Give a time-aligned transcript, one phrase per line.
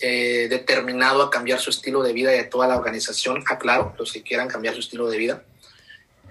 [0.00, 4.12] eh, determinado a cambiar su estilo de vida y de toda la organización, aclaro, los
[4.12, 5.44] que quieran cambiar su estilo de vida.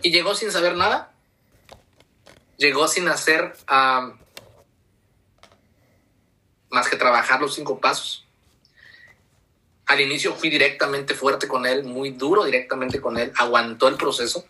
[0.02, 1.14] Y llegó sin saber nada,
[2.58, 3.54] llegó sin hacer
[6.70, 8.26] más que trabajar los cinco pasos.
[9.86, 14.46] Al inicio fui directamente fuerte con él, muy duro directamente con él, aguantó el proceso.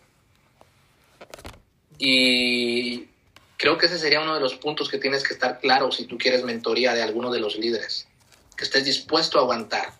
[1.98, 3.08] Y
[3.56, 6.16] creo que ese sería uno de los puntos que tienes que estar claro si tú
[6.16, 8.08] quieres mentoría de alguno de los líderes
[8.62, 9.92] que estés dispuesto a aguantar.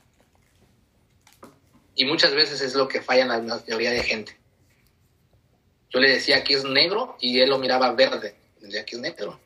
[1.97, 4.39] Y muchas veces es lo que falla en la mayoría de gente.
[5.91, 8.37] Yo le decía aquí es negro y él lo miraba verde.
[8.61, 9.41] decía aquí es negro.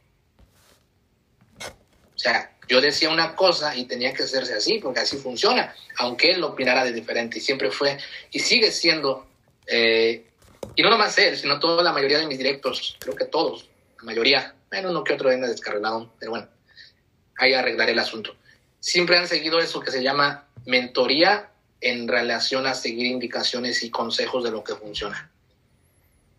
[1.58, 6.32] O sea, yo decía una cosa y tenía que hacerse así, porque así funciona, aunque
[6.32, 7.38] él lo opinara de diferente.
[7.38, 7.96] Y siempre fue,
[8.30, 9.26] y sigue siendo,
[9.66, 10.26] eh,
[10.74, 13.66] y no nomás él, sino toda la mayoría de mis directos, creo que todos,
[13.98, 16.48] la mayoría, bueno, uno que otro venga descarrilado, pero bueno,
[17.38, 18.36] ahí arreglaré el asunto
[18.80, 24.44] siempre han seguido eso que se llama mentoría en relación a seguir indicaciones y consejos
[24.44, 25.30] de lo que funciona.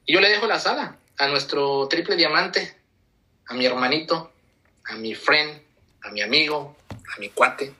[0.06, 2.76] Y yo le dejo la sala a nuestro triple diamante,
[3.48, 4.32] a mi hermanito,
[4.86, 5.62] a mi friend,
[6.04, 7.74] a mi amigo, a mi cuate,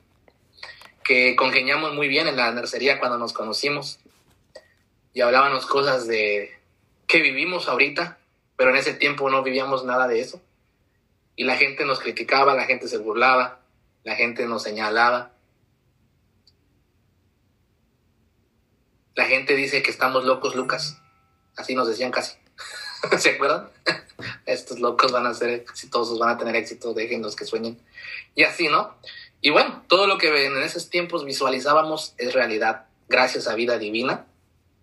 [1.04, 4.00] que congeniamos muy bien en la nercería cuando nos conocimos
[5.14, 6.60] y hablábamos cosas de
[7.08, 8.18] que vivimos ahorita,
[8.56, 10.42] pero en ese tiempo no vivíamos nada de eso.
[11.36, 13.62] Y la gente nos criticaba, la gente se burlaba,
[14.08, 15.34] la gente nos señalaba.
[19.16, 21.02] La gente dice que estamos locos, Lucas.
[21.58, 22.38] Así nos decían casi.
[23.18, 23.70] ¿Se acuerdan?
[24.46, 27.82] Estos locos van a ser exitosos, van a tener éxito, los que sueñen.
[28.34, 28.96] Y así, ¿no?
[29.42, 32.86] Y bueno, todo lo que en esos tiempos visualizábamos es realidad.
[33.10, 34.26] Gracias a Vida Divina,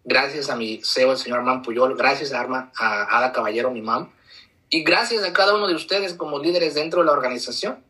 [0.05, 3.81] gracias a mi CEO, el señor Man Puyol, gracias a, Arma, a Ada Caballero, mi
[3.81, 4.13] mam,
[4.69, 7.83] y gracias a cada uno de ustedes como líderes dentro de la organización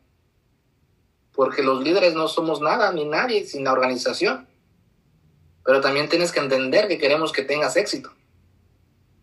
[1.35, 4.47] porque los líderes no somos nada ni nadie sin la organización.
[5.65, 8.13] Pero también tienes que entender que queremos que tengas éxito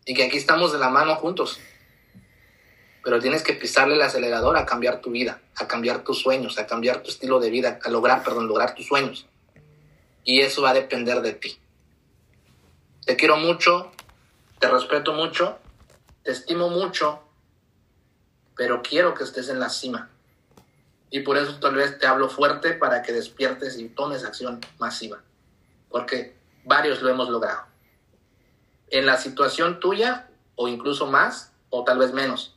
[0.04, 1.58] y que aquí estamos de la mano juntos.
[3.04, 6.66] Pero tienes que pisarle el acelerador a cambiar tu vida, a cambiar tus sueños, a
[6.66, 9.26] cambiar tu estilo de vida, a lograr, perdón, lograr tus sueños.
[10.24, 11.58] Y eso va a depender de ti.
[13.06, 13.90] Te quiero mucho,
[14.60, 15.58] te respeto mucho,
[16.22, 17.20] te estimo mucho,
[18.56, 20.11] pero quiero que estés en la cima.
[21.12, 25.22] Y por eso tal vez te hablo fuerte para que despiertes y tomes acción masiva.
[25.90, 26.34] Porque
[26.64, 27.66] varios lo hemos logrado.
[28.88, 32.56] En la situación tuya, o incluso más, o tal vez menos,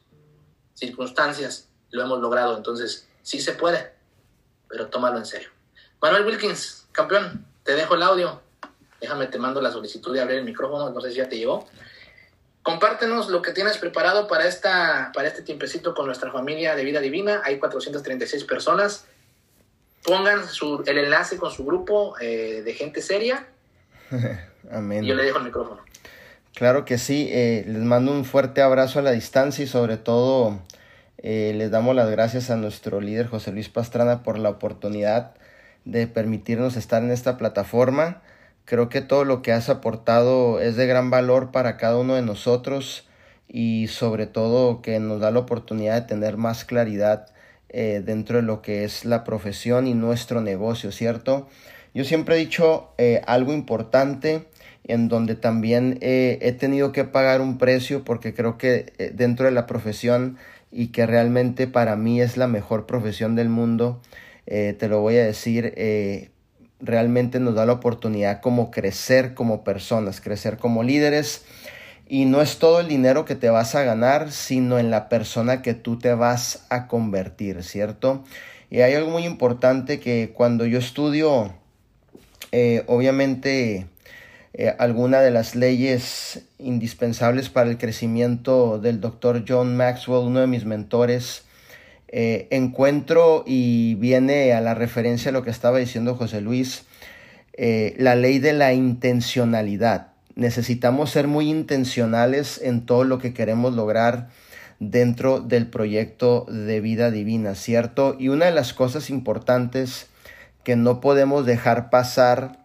[0.74, 2.56] circunstancias, lo hemos logrado.
[2.56, 3.94] Entonces, sí se puede,
[4.70, 5.50] pero tómalo en serio.
[6.02, 8.42] Manuel Wilkins, campeón, te dejo el audio.
[9.02, 11.68] Déjame, te mando la solicitud de abrir el micrófono, no sé si ya te llegó.
[12.66, 17.00] Compártenos lo que tienes preparado para, esta, para este tiempecito con nuestra familia de Vida
[17.00, 17.44] Divina.
[17.44, 19.06] Hay 436 personas.
[20.04, 20.40] Pongan
[20.88, 23.46] el enlace con su grupo eh, de gente seria.
[24.72, 25.04] Amén.
[25.04, 25.80] Y yo le dejo el micrófono.
[26.56, 27.30] Claro que sí.
[27.32, 30.60] Eh, les mando un fuerte abrazo a la distancia y sobre todo
[31.20, 35.36] eh, les damos las gracias a nuestro líder José Luis Pastrana por la oportunidad
[35.84, 38.24] de permitirnos estar en esta plataforma.
[38.66, 42.24] Creo que todo lo que has aportado es de gran valor para cada uno de
[42.24, 43.08] nosotros
[43.48, 47.28] y sobre todo que nos da la oportunidad de tener más claridad
[47.70, 51.48] eh, dentro de lo que es la profesión y nuestro negocio, ¿cierto?
[51.94, 54.48] Yo siempre he dicho eh, algo importante
[54.84, 59.52] en donde también eh, he tenido que pagar un precio porque creo que dentro de
[59.52, 60.38] la profesión
[60.72, 64.02] y que realmente para mí es la mejor profesión del mundo,
[64.46, 65.74] te lo voy a decir,
[66.80, 71.46] realmente nos da la oportunidad como crecer como personas, crecer como líderes.
[72.08, 75.62] Y no es todo el dinero que te vas a ganar, sino en la persona
[75.62, 78.24] que tú te vas a convertir, ¿cierto?
[78.70, 81.54] Y hay algo muy importante que cuando yo estudio,
[82.52, 83.88] eh, obviamente,
[84.54, 90.48] eh, alguna de las leyes indispensables para el crecimiento del doctor John Maxwell, uno de
[90.48, 91.45] mis mentores,
[92.18, 96.86] eh, encuentro y viene a la referencia a lo que estaba diciendo José Luis,
[97.52, 100.14] eh, la ley de la intencionalidad.
[100.34, 104.30] Necesitamos ser muy intencionales en todo lo que queremos lograr
[104.80, 108.16] dentro del proyecto de vida divina, ¿cierto?
[108.18, 110.08] Y una de las cosas importantes
[110.64, 112.60] que no podemos dejar pasar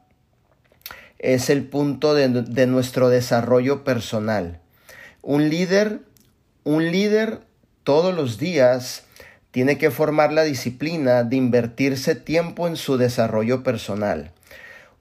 [1.18, 4.60] es el punto de, de nuestro desarrollo personal.
[5.22, 6.02] Un líder,
[6.62, 7.40] un líder
[7.82, 9.06] todos los días
[9.50, 14.32] tiene que formar la disciplina de invertirse tiempo en su desarrollo personal.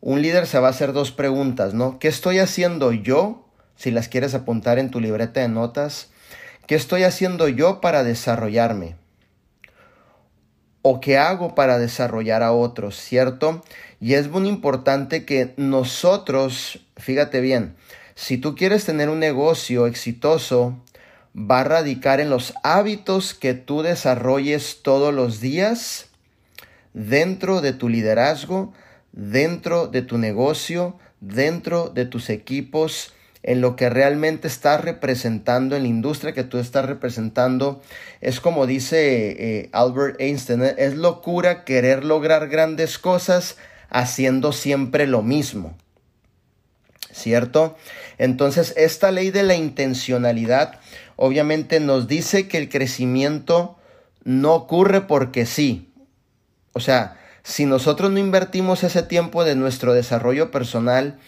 [0.01, 1.99] Un líder se va a hacer dos preguntas, ¿no?
[1.99, 3.45] ¿Qué estoy haciendo yo?
[3.75, 6.09] Si las quieres apuntar en tu libreta de notas.
[6.67, 8.95] ¿Qué estoy haciendo yo para desarrollarme?
[10.81, 13.63] o qué hago para desarrollar a otros, ¿cierto?
[13.99, 17.75] Y es muy importante que nosotros, fíjate bien,
[18.15, 20.77] si tú quieres tener un negocio exitoso,
[21.35, 26.07] va a radicar en los hábitos que tú desarrolles todos los días
[26.93, 28.73] dentro de tu liderazgo,
[29.11, 35.83] dentro de tu negocio, dentro de tus equipos, en lo que realmente estás representando, en
[35.83, 37.81] la industria que tú estás representando.
[38.21, 40.75] Es como dice eh, Albert Einstein, ¿eh?
[40.77, 43.57] es locura querer lograr grandes cosas
[43.89, 45.77] haciendo siempre lo mismo.
[47.11, 47.75] ¿Cierto?
[48.17, 50.79] Entonces, esta ley de la intencionalidad
[51.21, 53.75] obviamente nos dice que el crecimiento
[54.23, 55.91] no ocurre porque sí.
[56.71, 61.19] O sea, si nosotros no invertimos ese tiempo de nuestro desarrollo personal,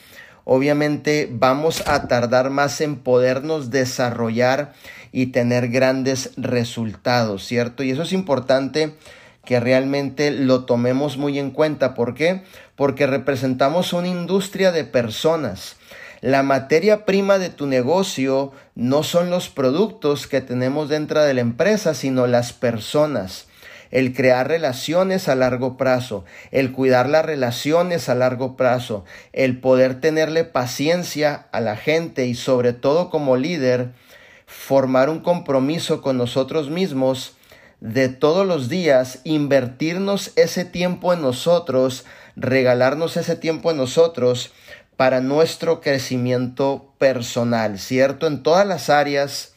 [0.46, 4.72] obviamente vamos a tardar más en podernos desarrollar
[5.12, 7.84] y tener grandes resultados, ¿cierto?
[7.84, 8.96] Y eso es importante
[9.44, 11.96] que realmente lo tomemos muy en cuenta.
[11.96, 12.44] ¿Por qué?
[12.78, 15.76] Porque representamos una industria de personas.
[16.22, 21.42] La materia prima de tu negocio no son los productos que tenemos dentro de la
[21.42, 23.48] empresa, sino las personas.
[23.90, 29.04] El crear relaciones a largo plazo, el cuidar las relaciones a largo plazo,
[29.34, 33.90] el poder tenerle paciencia a la gente y sobre todo como líder,
[34.46, 37.36] formar un compromiso con nosotros mismos
[37.80, 44.52] de todos los días, invertirnos ese tiempo en nosotros, regalarnos ese tiempo en nosotros
[45.02, 48.28] para nuestro crecimiento personal, ¿cierto?
[48.28, 49.54] En todas las áreas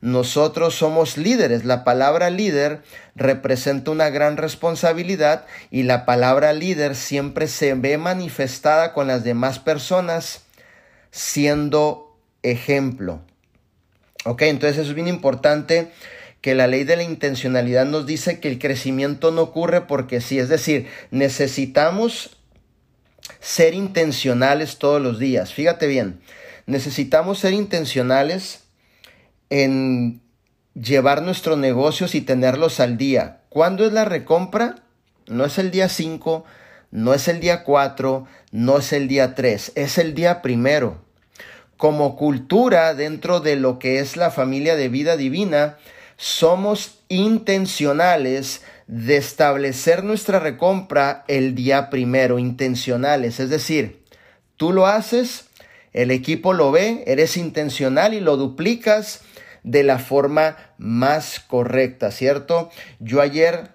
[0.00, 1.66] nosotros somos líderes.
[1.66, 2.80] La palabra líder
[3.14, 9.58] representa una gran responsabilidad y la palabra líder siempre se ve manifestada con las demás
[9.58, 10.44] personas
[11.10, 13.20] siendo ejemplo.
[14.24, 15.92] Ok, entonces es bien importante
[16.40, 20.38] que la ley de la intencionalidad nos dice que el crecimiento no ocurre porque sí,
[20.38, 22.37] es decir, necesitamos
[23.40, 25.52] ser intencionales todos los días.
[25.52, 26.20] Fíjate bien,
[26.66, 28.64] necesitamos ser intencionales
[29.50, 30.20] en
[30.74, 33.40] llevar nuestros negocios y tenerlos al día.
[33.48, 34.76] ¿Cuándo es la recompra?
[35.26, 36.44] No es el día 5,
[36.90, 41.02] no es el día 4, no es el día 3, es el día primero.
[41.76, 45.76] Como cultura dentro de lo que es la familia de vida divina,
[46.16, 54.02] somos intencionales de establecer nuestra recompra el día primero, intencionales, es decir,
[54.56, 55.46] tú lo haces,
[55.92, 59.22] el equipo lo ve, eres intencional y lo duplicas
[59.62, 62.70] de la forma más correcta, ¿cierto?
[62.98, 63.70] Yo ayer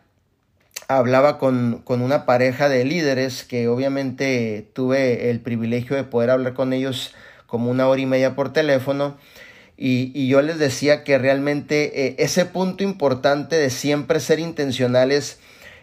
[0.88, 6.74] hablaba con, una pareja de líderes que obviamente tuve el privilegio de poder hablar con
[6.74, 7.13] ellos
[7.45, 9.18] como una hora y media por teléfono.
[9.78, 15.40] Y, yo les decía que realmente eh, ese punto importante de siempre ser intencionales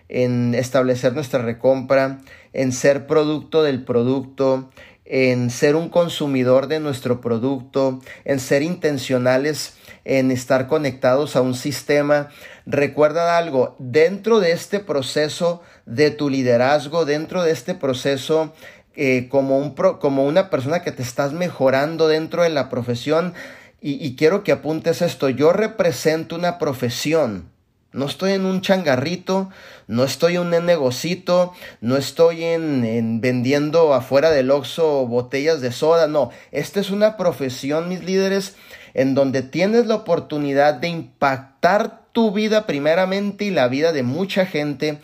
[0.08, 2.20] en establecer nuestra recompra,
[2.52, 4.70] en ser producto del producto,
[5.04, 11.54] en ser un consumidor de nuestro producto, en ser intencionales en estar conectados a un
[11.54, 12.28] sistema.
[12.66, 18.52] Recuerda algo, dentro de este proceso de tu liderazgo, dentro de este proceso
[18.96, 23.34] eh, como, un como una persona que te estás mejorando dentro de la profesión,
[23.82, 27.50] y, quiero que apuntes esto, yo represento una profesión.
[27.92, 29.50] No estoy en un changarrito,
[29.88, 36.06] no estoy en un negocito, no estoy en, vendiendo afuera del Oxxo botellas de soda,
[36.06, 36.30] no.
[36.52, 38.54] Esta es una profesión, mis líderes,
[38.94, 44.46] en donde tienes la oportunidad de impactar tu vida primeramente y la vida de mucha
[44.46, 44.98] gente,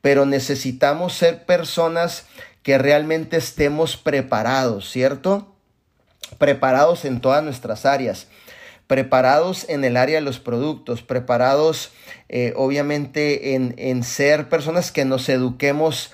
[0.00, 2.26] pero necesitamos ser personas
[2.62, 5.51] que realmente estemos preparados, ¿cierto?
[6.38, 8.28] Preparados en todas nuestras áreas
[8.88, 11.92] preparados en el área de los productos, preparados
[12.28, 16.10] eh, obviamente en, en ser personas que nos eduquemos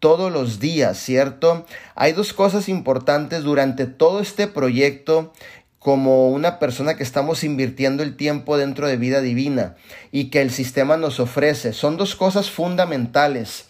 [0.00, 1.66] todos los días, ¿cierto?
[1.94, 5.32] Hay dos cosas importantes durante todo este proyecto
[5.78, 9.76] como una persona que estamos invirtiendo el tiempo dentro de vida divina
[10.10, 11.72] y que el sistema nos ofrece.
[11.72, 13.66] Son dos cosas fundamentales,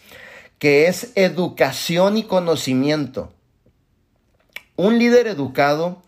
[0.57, 3.31] que es educación y conocimiento.
[4.79, 6.01] Un líder educado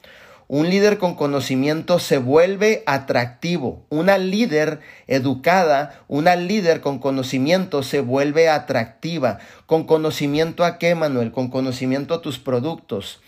[0.47, 3.85] un líder con conocimiento se vuelve atractivo.
[3.89, 9.39] Una líder educada, una líder con conocimiento se vuelve atractiva.
[9.65, 11.33] ¿Con conocimiento a qué, Manuel?
[11.33, 13.19] Con conocimiento a tus productos.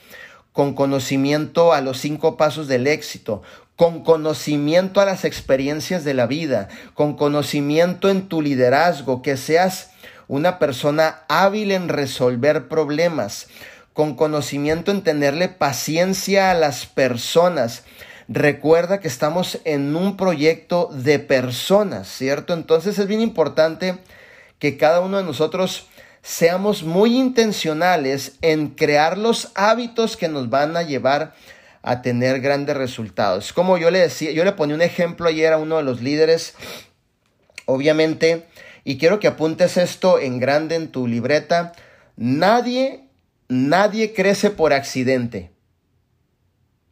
[0.54, 3.42] Con conocimiento a los cinco pasos del éxito.
[3.76, 6.70] Con conocimiento a las experiencias de la vida.
[6.94, 9.22] Con conocimiento en tu liderazgo.
[9.22, 9.92] Que seas
[10.28, 13.48] una persona hábil en resolver problemas
[13.94, 17.84] con conocimiento en tenerle paciencia a las personas.
[18.28, 22.54] Recuerda que estamos en un proyecto de personas, ¿cierto?
[22.54, 23.98] Entonces es bien importante
[24.60, 25.88] que cada uno de nosotros
[26.22, 31.36] seamos muy intencionales en crear los hábitos que nos van a llevar
[31.82, 33.52] a tener grandes resultados.
[33.52, 36.56] Como yo le decía, yo le ponía un ejemplo ayer a uno de los líderes,
[37.66, 38.48] obviamente,
[38.86, 41.74] y quiero que apuntes esto en grande en tu libreta,
[42.16, 43.03] nadie,
[43.54, 45.52] nadie crece por accidente.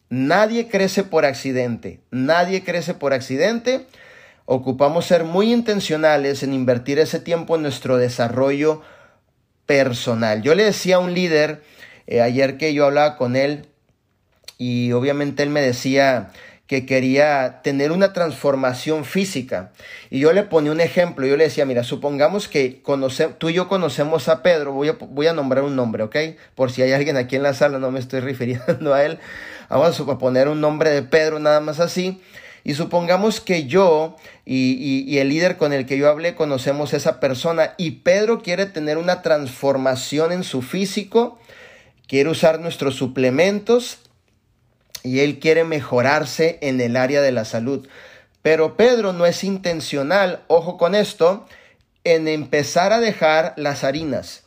[0.10, 2.02] Nadie crece por accidente.
[2.12, 3.88] Nadie crece por accidente.
[4.46, 8.82] Ocupamos ser muy intencionales en invertir ese tiempo en nuestro desarrollo
[9.66, 10.44] personal.
[10.44, 11.64] Yo le decía a un líder
[12.06, 13.68] eh, ayer que yo hablaba con él
[14.58, 16.32] y obviamente él me decía
[16.72, 19.74] que quería tener una transformación física.
[20.10, 23.54] Y yo le ponía un ejemplo, yo le decía, mira, supongamos que conoce, tú y
[23.56, 26.16] yo conocemos a Pedro, voy a, voy a nombrar un nombre, ¿ok?
[26.56, 29.20] Por si hay alguien aquí en la sala, no me estoy refiriendo a él.
[29.68, 32.22] Vamos a poner un nombre de Pedro nada más así.
[32.64, 37.20] Y supongamos que yo y, el líder con el que yo hablé conocemos a esa
[37.20, 41.38] persona y Pedro quiere tener una transformación en su físico,
[42.08, 43.98] quiere usar nuestros suplementos
[45.04, 47.88] y él quiere mejorarse en el área de la salud.
[48.42, 51.46] Pero Pedro no es intencional, ojo con esto,
[52.04, 54.44] en empezar a dejar las harinas,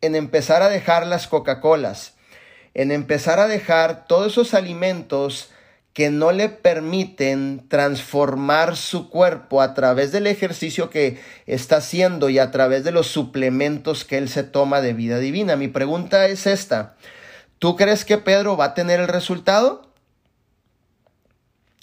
[0.00, 2.14] en empezar a dejar las Coca-Colas,
[2.74, 5.50] en empezar a dejar todos esos alimentos
[5.92, 12.38] que no le permiten transformar su cuerpo a través del ejercicio que está haciendo y
[12.38, 15.56] a través de los suplementos que él se toma de vida divina.
[15.56, 16.94] Mi pregunta es esta.
[17.58, 19.90] ¿Tú crees que Pedro va a tener el resultado?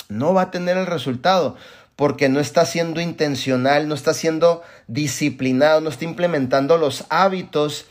[0.08, 1.56] No va a tener el resultado
[1.96, 7.86] porque no está siendo intencional, no está siendo disciplinado, no está implementando los hábitos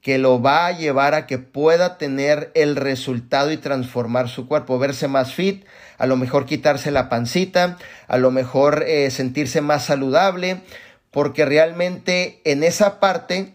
[0.00, 4.78] que lo va a llevar a que pueda tener el resultado y transformar su cuerpo,
[4.78, 5.64] verse más fit,
[5.96, 10.62] a lo mejor quitarse la pancita, a lo mejor eh, sentirse más saludable,
[11.12, 13.54] porque realmente en esa parte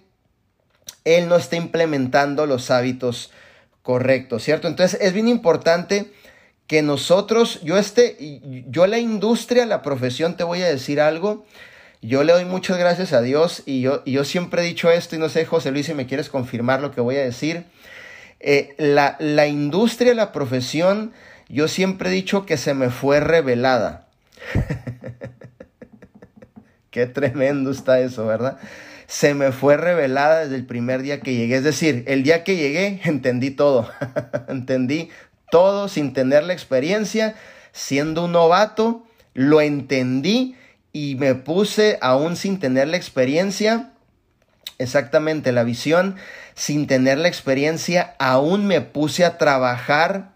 [1.04, 3.32] él no está implementando los hábitos
[3.88, 4.68] correctos, ¿cierto?
[4.68, 6.12] Entonces es bien importante
[6.68, 8.18] que nosotros, yo este,
[8.68, 11.46] yo la industria, la profesión, te voy a decir algo,
[12.02, 15.20] yo le doy muchas gracias a Dios y yo, yo siempre he dicho esto y
[15.20, 17.64] no sé, José Luis, si me quieres confirmar lo que voy a decir.
[18.42, 21.14] Eh, la, la industria, la profesión,
[21.48, 24.10] yo siempre he dicho que se me fue revelada.
[26.92, 28.60] Qué tremendo está eso, ¿verdad?
[29.08, 31.56] Se me fue revelada desde el primer día que llegué.
[31.56, 33.90] Es decir, el día que llegué entendí todo.
[34.50, 35.10] entendí
[35.50, 37.36] todo sin tener la experiencia,
[37.72, 40.56] siendo un novato, lo entendí
[40.92, 43.92] y me puse aún sin tener la experiencia,
[44.78, 46.16] exactamente la visión,
[46.56, 50.32] sin tener la experiencia, aún me puse a trabajar,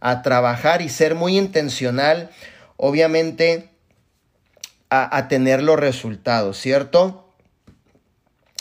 [0.00, 2.30] a trabajar y ser muy intencional,
[2.76, 3.68] obviamente,
[4.90, 7.25] a, a tener los resultados, ¿cierto?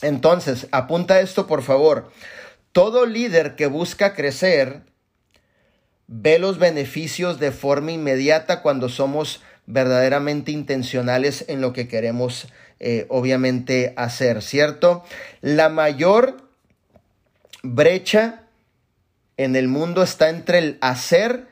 [0.06, 2.12] Entonces, apunta esto por favor.
[2.72, 4.84] Todo líder que busca crecer
[6.06, 12.48] ve los beneficios de forma inmediata cuando somos verdaderamente intencionales en lo que queremos
[12.80, 15.04] eh, obviamente hacer, ¿cierto?
[15.42, 16.38] La mayor
[17.64, 18.44] brecha
[19.38, 21.48] en el mundo está entre el hacer,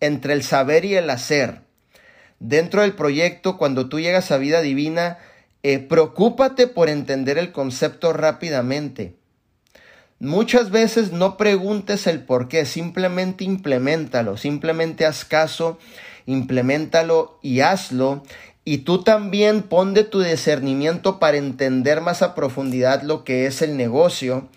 [0.00, 1.60] entre el saber y el hacer.
[2.38, 5.18] Dentro del proyecto, cuando tú llegas a vida divina,
[5.62, 9.16] eh, preocúpate por entender el concepto rápidamente.
[10.18, 15.78] Muchas veces no preguntes el por qué, simplemente implementalo, simplemente haz caso
[16.26, 18.22] implementalo y hazlo.
[18.64, 23.60] Y tú también pon de tu discernimiento para entender más a profundidad lo que es
[23.60, 24.48] el negocio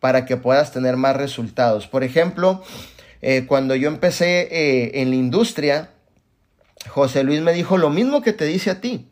[0.00, 1.86] para que puedas tener más resultados.
[1.86, 2.62] Por ejemplo,
[3.22, 5.90] eh, cuando yo empecé eh, en la industria,
[6.88, 9.08] José Luis me dijo lo mismo que te dice a ti.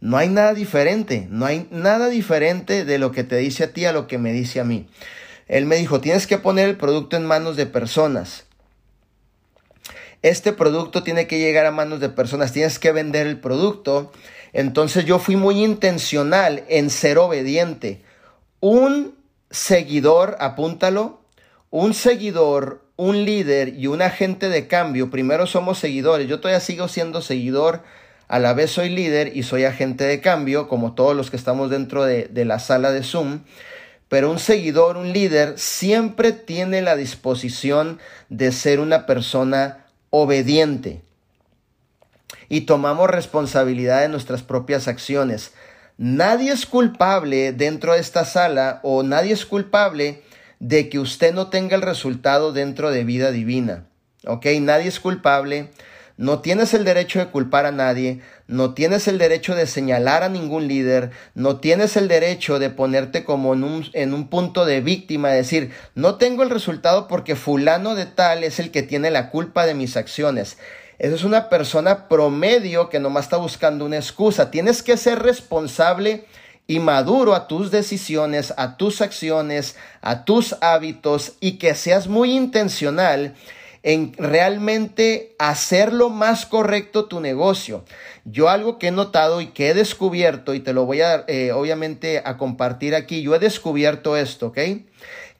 [0.00, 3.84] No hay nada diferente, no hay nada diferente de lo que te dice a ti
[3.84, 4.88] a lo que me dice a mí.
[5.48, 8.44] Él me dijo, tienes que poner el producto en manos de personas
[10.22, 14.12] este producto tiene que llegar a manos de personas, tienes que vender el producto.
[14.52, 18.02] Entonces yo fui muy intencional en ser obediente.
[18.60, 19.14] Un
[19.50, 21.20] seguidor, apúntalo,
[21.70, 26.88] un seguidor, un líder y un agente de cambio, primero somos seguidores, yo todavía sigo
[26.88, 27.84] siendo seguidor,
[28.28, 31.70] a la vez soy líder y soy agente de cambio, como todos los que estamos
[31.70, 33.40] dentro de, la sala de Zoom,
[34.08, 41.02] pero un seguidor, un líder, siempre tiene la disposición de ser una persona obediente
[42.48, 45.52] y tomamos responsabilidad de nuestras propias acciones.
[45.96, 50.22] Nadie es culpable dentro de esta sala o nadie es culpable
[50.60, 53.84] de que usted no tenga el resultado dentro de vida divina.
[54.26, 54.46] ¿Ok?
[54.60, 55.70] Nadie es culpable.
[56.18, 60.28] No tienes el derecho de culpar a nadie, no tienes el derecho de señalar a
[60.28, 64.80] ningún líder, no tienes el derecho de ponerte como en un, en un punto de
[64.80, 69.10] víctima, de decir, no tengo el resultado porque fulano de tal es el que tiene
[69.10, 70.58] la culpa de mis acciones.
[70.98, 74.50] Esa es una persona promedio que nomás está buscando una excusa.
[74.50, 76.24] Tienes que ser responsable
[76.66, 82.32] y maduro a tus decisiones, a tus acciones, a tus hábitos y que seas muy
[82.32, 83.36] intencional
[83.82, 87.84] en realmente hacer lo más correcto tu negocio.
[88.24, 91.52] Yo algo que he notado y que he descubierto y te lo voy a eh,
[91.52, 94.58] obviamente a compartir aquí, yo he descubierto esto, ¿ok?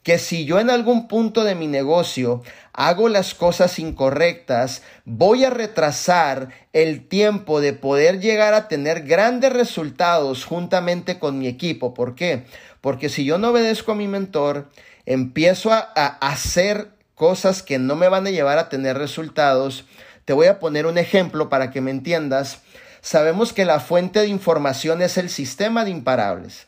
[0.09, 2.43] que si yo en algún punto de mi negocio
[2.73, 9.53] hago las cosas incorrectas, voy a retrasar el tiempo de poder llegar a tener grandes
[9.53, 11.93] resultados juntamente con mi equipo.
[11.93, 12.45] ¿Por qué?
[12.81, 14.71] Porque si yo no obedezco a mi mentor,
[15.05, 15.81] empiezo a,
[16.21, 19.85] hacer cosas que no me van a llevar a tener resultados.
[20.25, 22.61] Te voy a poner un ejemplo para que me entiendas.
[23.03, 26.67] Sabemos que la fuente de información es el sistema de imparables.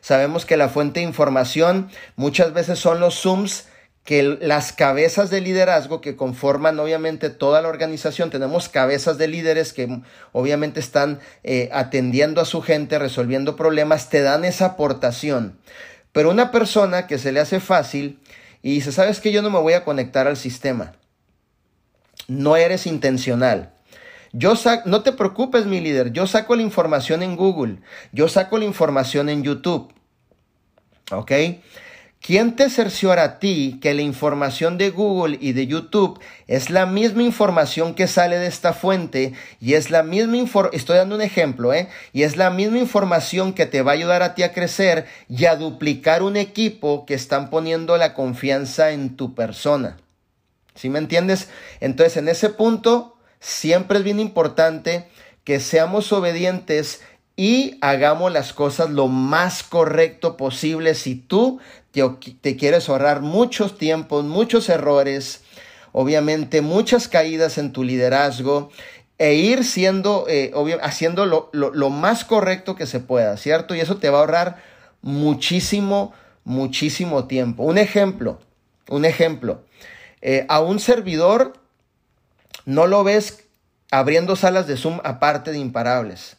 [0.00, 3.66] Sabemos que la fuente de información muchas veces son los Zooms
[4.04, 9.72] que las cabezas de liderazgo que conforman obviamente toda la organización, tenemos cabezas de líderes
[9.72, 10.00] que
[10.32, 15.56] obviamente están eh, atendiendo a su gente, resolviendo problemas, te dan esa aportación.
[16.10, 18.18] Pero una persona que se le hace fácil
[18.62, 20.92] y dice, sabes que yo no me voy a conectar al sistema,
[22.28, 23.74] no eres intencional.
[24.34, 24.54] Yo
[24.86, 27.80] no te preocupes, mi líder, yo saco la información en Google,
[28.12, 29.92] yo saco la información en YouTube.
[31.10, 31.32] ¿Ok?
[32.22, 36.86] ¿Quién te cerciora a ti que la información de Google y de YouTube es la
[36.86, 41.22] misma información que sale de esta fuente y es la misma información, estoy dando un
[41.22, 41.88] ejemplo, ¿eh?
[42.12, 45.46] Y es la misma información que te va a ayudar a ti a crecer y
[45.46, 49.98] a duplicar un equipo que están poniendo la confianza en tu persona.
[50.76, 51.48] ¿Sí me entiendes?
[51.80, 53.12] Entonces, en ese punto,
[53.42, 55.08] Siempre es bien importante
[55.42, 57.02] que seamos obedientes
[57.34, 60.94] y hagamos las cosas lo más correcto posible.
[60.94, 61.58] Si tú
[61.92, 65.42] te, quieres ahorrar muchos tiempos, muchos errores,
[65.92, 68.70] obviamente muchas caídas en tu liderazgo
[69.18, 73.74] e ir siendo, eh, haciendo lo, lo, más correcto que se pueda, ¿cierto?
[73.74, 74.62] Y eso te va a ahorrar
[75.02, 76.12] muchísimo,
[76.44, 77.62] muchísimo tiempo.
[77.62, 78.40] Un ejemplo,
[78.88, 79.62] un ejemplo.
[80.22, 81.52] Eh, a un servidor
[82.64, 83.44] no lo ves
[83.90, 86.36] abriendo salas de Zoom aparte de imparables.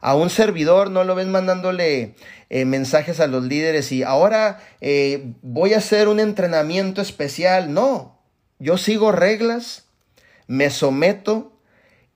[0.00, 2.14] A un servidor no lo ves mandándole
[2.50, 7.74] eh, mensajes a los líderes y ahora eh, voy a hacer un entrenamiento especial.
[7.74, 8.18] No,
[8.58, 9.86] yo sigo reglas,
[10.46, 11.52] me someto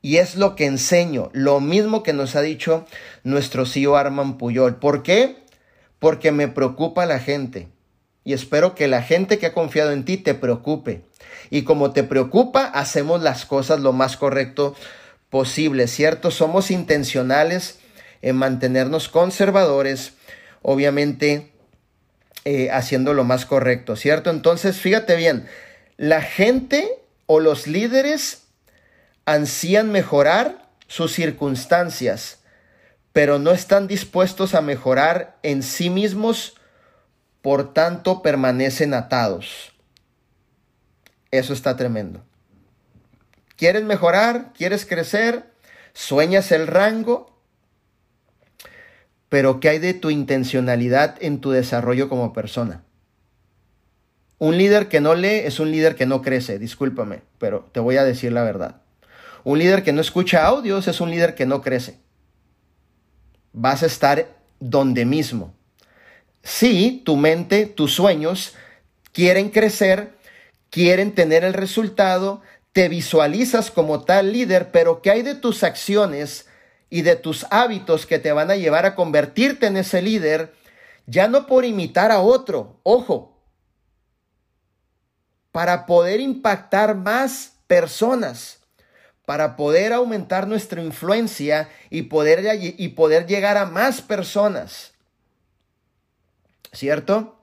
[0.00, 1.30] y es lo que enseño.
[1.32, 2.86] Lo mismo que nos ha dicho
[3.24, 4.76] nuestro CEO Arman Puyol.
[4.76, 5.36] ¿Por qué?
[5.98, 7.68] Porque me preocupa la gente.
[8.24, 11.04] Y espero que la gente que ha confiado en ti te preocupe.
[11.50, 14.74] Y como te preocupa, hacemos las cosas lo más correcto
[15.32, 16.30] posible, ¿cierto?
[16.30, 17.78] Somos intencionales
[18.20, 20.12] en mantenernos conservadores,
[20.60, 21.52] obviamente
[22.44, 24.28] eh, haciendo lo más correcto, ¿cierto?
[24.28, 25.48] Entonces, fíjate bien,
[25.96, 26.86] la gente
[27.24, 28.42] o los líderes
[29.24, 32.40] ansían mejorar sus circunstancias,
[33.14, 36.56] pero no están dispuestos a mejorar en sí mismos,
[37.40, 39.72] por tanto permanecen atados.
[41.30, 42.22] Eso está tremendo.
[43.62, 44.53] ¿Quieres mejorar?
[44.55, 45.44] ¿Quieres crecer?
[45.92, 47.38] ¿Sueñas el rango?
[49.29, 52.83] Pero ¿qué hay de tu intencionalidad en tu desarrollo como persona?
[54.38, 57.98] Un líder que no lee es un líder que no crece, discúlpame, pero te voy
[57.98, 58.81] a decir la verdad.
[59.44, 62.01] Un líder que no escucha audios es un líder que no crece.
[63.53, 64.27] Vas a estar
[64.59, 65.55] donde mismo.
[66.42, 68.57] Sí, tu mente, tus sueños
[69.12, 70.16] quieren crecer,
[70.68, 76.48] quieren tener el resultado, te visualizas como tal líder, pero ¿qué hay de tus acciones
[76.88, 80.54] y de tus hábitos que te van a llevar a convertirte en ese líder?
[81.06, 83.37] Ya no por imitar a otro, ojo,
[85.50, 88.61] para poder impactar más personas,
[89.26, 94.92] para poder aumentar nuestra influencia y poder, y poder llegar a más personas.
[96.72, 97.38] ¿Cierto?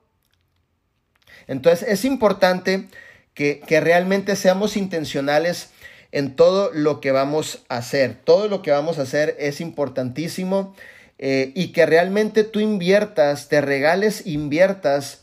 [1.46, 2.88] Entonces es importante
[3.34, 5.70] que, realmente seamos intencionales
[6.12, 8.16] en todo lo que vamos a hacer.
[8.24, 10.74] Todo lo que vamos a hacer es importantísimo
[11.18, 15.22] eh, y que realmente tú inviertas, te regales, inviertas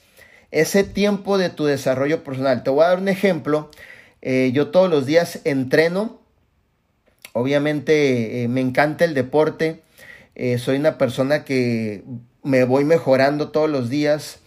[0.51, 2.63] ese tiempo de tu desarrollo personal.
[2.63, 3.69] Te voy a dar un ejemplo.
[4.21, 6.21] Eh, yo todos los días entreno.
[7.33, 9.83] Obviamente eh, me encanta el deporte.
[10.57, 12.03] soy una persona que
[12.43, 14.39] me voy mejorando todos los días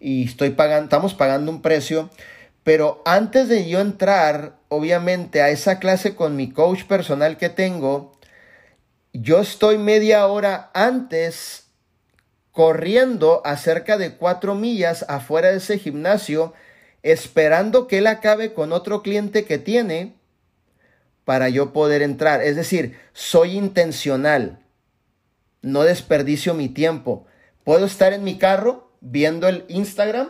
[0.00, 2.08] y estoy pagando, estamos pagando un precio
[2.68, 8.12] Pero antes de yo entrar, obviamente, a esa clase con mi coach personal que tengo,
[9.14, 11.68] yo estoy media hora antes
[12.50, 16.52] corriendo a cerca de cuatro millas afuera de ese gimnasio,
[17.02, 20.18] esperando que él acabe con otro cliente que tiene
[21.24, 22.42] para yo poder entrar.
[22.42, 24.58] Es decir, soy intencional,
[25.62, 27.24] no desperdicio mi tiempo.
[27.64, 30.28] Puedo estar en mi carro viendo el Instagram,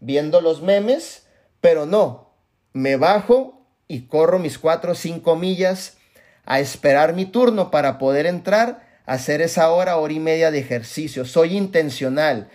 [0.00, 1.21] viendo los memes,
[1.62, 2.34] pero no,
[2.72, 5.96] me bajo y corro mis cuatro o cinco millas
[6.44, 10.58] a esperar mi turno para poder entrar a hacer esa hora, hora y media de
[10.58, 11.24] ejercicio.
[11.24, 12.50] Soy intencional.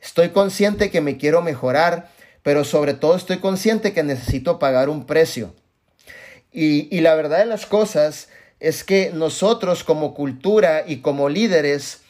[0.00, 2.08] Estoy consciente que me quiero mejorar,
[2.42, 5.54] pero sobre todo estoy consciente que necesito pagar un precio.
[6.50, 12.00] Y, y la verdad de las cosas es que nosotros como cultura y como líderes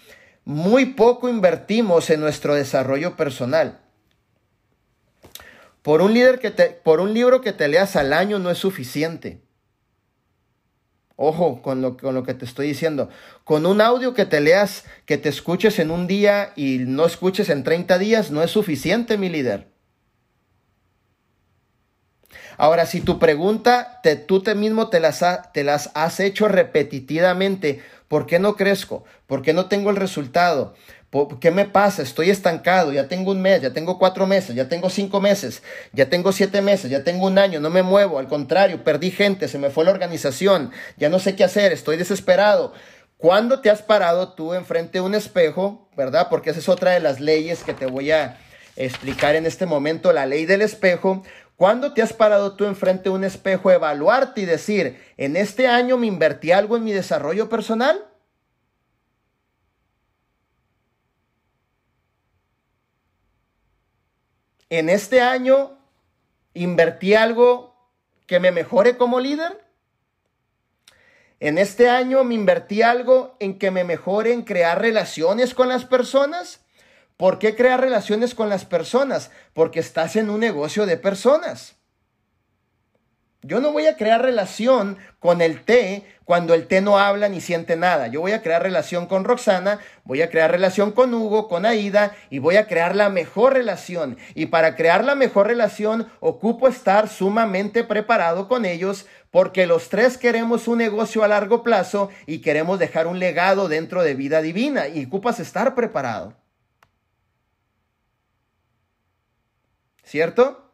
[0.45, 3.81] muy poco invertimos en nuestro desarrollo personal.
[5.87, 8.59] Por un, líder que te, por un libro que te leas al año no es
[8.59, 9.41] suficiente.
[11.15, 13.09] Ojo con lo, con lo que te estoy diciendo.
[13.45, 17.51] Con un audio que te leas, que te escuches en un día y no escuches
[17.51, 19.69] en 30 días, no es suficiente, mi líder.
[22.57, 25.23] Ahora, si tu pregunta, te, tú te mismo te las,
[25.53, 29.05] te las has hecho repetitivamente, ¿por qué no crezco?
[29.29, 30.75] ¿Por qué no tengo el resultado?
[31.41, 32.03] ¿Qué me pasa?
[32.03, 36.09] Estoy estancado, ya tengo un mes, ya tengo cuatro meses, ya tengo cinco meses, ya
[36.09, 39.59] tengo siete meses, ya tengo un año, no me muevo, al contrario, perdí gente, se
[39.59, 42.73] me fue la organización, ya no sé qué hacer, estoy desesperado.
[43.17, 46.29] ¿Cuándo te has parado tú enfrente de un espejo, verdad?
[46.29, 48.39] Porque esa es otra de las leyes que te voy a
[48.77, 51.23] explicar en este momento, la ley del espejo.
[51.57, 55.97] ¿Cuándo te has parado tú enfrente de un espejo, evaluarte y decir, en este año
[55.97, 58.05] me invertí algo en mi desarrollo personal?
[64.71, 65.79] En este año
[66.55, 67.75] invertí algo
[68.27, 69.65] que me mejore como líder.
[71.39, 75.85] En este año me invertí algo en que me mejore en crear relaciones con las
[75.85, 76.61] personas.
[77.17, 79.31] ¿Por qué crear relaciones con las personas?
[79.53, 81.76] Porque estás en un negocio de personas.
[83.43, 87.41] Yo no voy a crear relación con el té cuando el té no habla ni
[87.41, 88.09] siente nada.
[88.09, 92.17] Yo voy a crear relación con Roxana, voy a crear relación con Hugo, con Aida
[92.31, 94.19] y voy a crear la mejor relación.
[94.35, 100.19] Y para crear la mejor relación ocupo estar sumamente preparado con ellos porque los tres
[100.19, 104.89] queremos un negocio a largo plazo y queremos dejar un legado dentro de vida divina
[104.89, 106.35] y ocupas estar preparado.
[110.03, 110.66] ¿Cierto?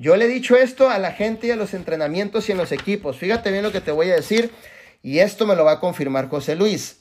[0.00, 2.72] Yo le he dicho esto a la gente y a los entrenamientos y en los
[2.72, 3.18] equipos.
[3.18, 4.50] Fíjate bien lo que te voy a decir
[5.02, 7.00] y esto me lo va a confirmar José Luis.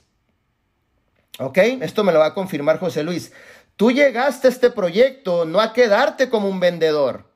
[1.39, 1.57] ¿Ok?
[1.79, 3.31] Esto me lo va a confirmar José Luis.
[3.77, 7.31] Tú llegaste a este proyecto no a quedarte como un vendedor.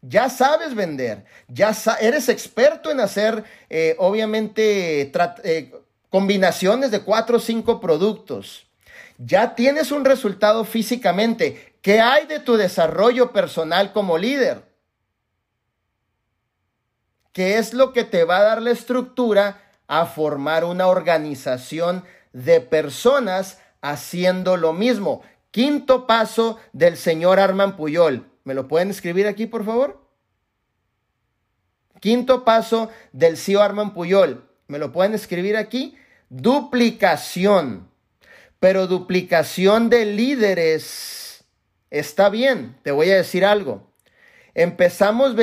[0.00, 5.10] Ya sabes vender, ya eres experto en hacer, eh, obviamente,
[5.42, 5.72] eh,
[6.10, 8.68] combinaciones de cuatro o cinco productos.
[9.18, 11.67] Ya tienes un resultado físicamente.
[11.82, 14.62] ¿Qué hay de tu desarrollo personal como líder?
[17.32, 22.60] ¿Qué es lo que te va a dar la estructura a formar una organización de
[22.60, 25.22] personas haciendo lo mismo?
[25.52, 28.28] Quinto paso del señor Arman Puyol.
[28.44, 30.04] ¿Me lo pueden escribir aquí, por favor?
[32.00, 34.48] Quinto paso del CEO Arman Puyol.
[34.66, 35.96] ¿Me lo pueden escribir aquí?
[36.28, 37.88] Duplicación.
[38.60, 41.27] Pero duplicación de líderes
[41.90, 43.88] Está bien, te voy a decir algo.
[44.54, 45.34] Empezamos,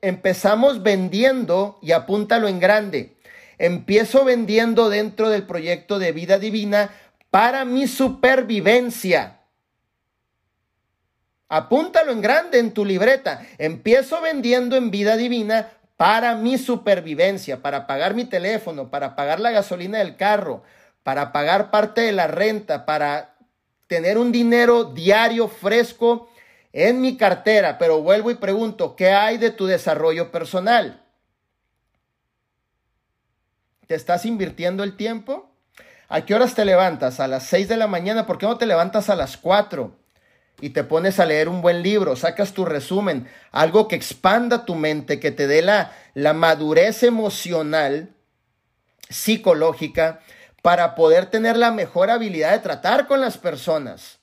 [0.00, 3.16] empezamos vendiendo y apúntalo en grande.
[3.58, 6.90] Empiezo vendiendo dentro del proyecto de vida divina
[7.30, 9.40] para mi supervivencia.
[11.48, 13.46] Apúntalo en grande en tu libreta.
[13.58, 19.52] Empiezo vendiendo en vida divina para mi supervivencia, para pagar mi teléfono, para pagar la
[19.52, 20.62] gasolina del carro,
[21.02, 23.33] para pagar parte de la renta, para
[23.86, 26.28] tener un dinero diario fresco
[26.72, 31.04] en mi cartera, pero vuelvo y pregunto, ¿qué hay de tu desarrollo personal?
[33.86, 35.50] ¿Te estás invirtiendo el tiempo?
[36.08, 37.20] ¿A qué horas te levantas?
[37.20, 38.26] ¿A las 6 de la mañana?
[38.26, 39.96] ¿Por qué no te levantas a las 4?
[40.60, 44.74] Y te pones a leer un buen libro, sacas tu resumen, algo que expanda tu
[44.74, 48.14] mente, que te dé la, la madurez emocional,
[49.08, 50.20] psicológica,
[50.64, 54.18] para poder tener la mejor habilidad de tratar con las personas.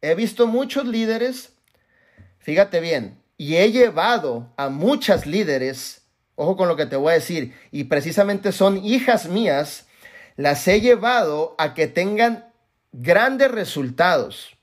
[0.00, 1.52] He visto muchos líderes,
[2.38, 6.00] fíjate bien, y he llevado a muchas líderes,
[6.34, 9.86] ojo con lo que te voy a decir, y precisamente son hijas mías,
[10.36, 12.50] las he llevado a que tengan
[12.92, 14.56] grandes resultados.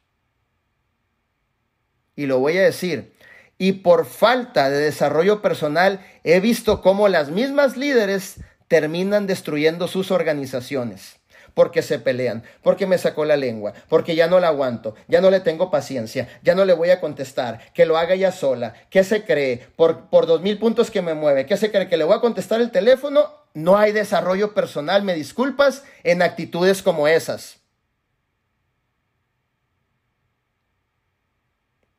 [2.15, 3.13] y lo voy a decir,
[3.59, 10.12] y por falta de desarrollo personal he visto cómo las mismas líderes terminan destruyendo sus
[10.12, 11.17] organizaciones
[11.56, 15.32] porque se pelean, porque me sacó la lengua, porque ya no la aguanto, ya no
[15.32, 19.04] le tengo paciencia, ya no le voy a contestar, que lo haga ella sola, ¿qué
[19.04, 19.65] se cree?
[19.75, 21.88] Por, por dos mil puntos que me mueve, ¿qué se cree?
[21.88, 23.34] ¿Que le voy a contestar el teléfono?
[23.54, 27.62] No hay desarrollo personal, me disculpas, en actitudes como esas.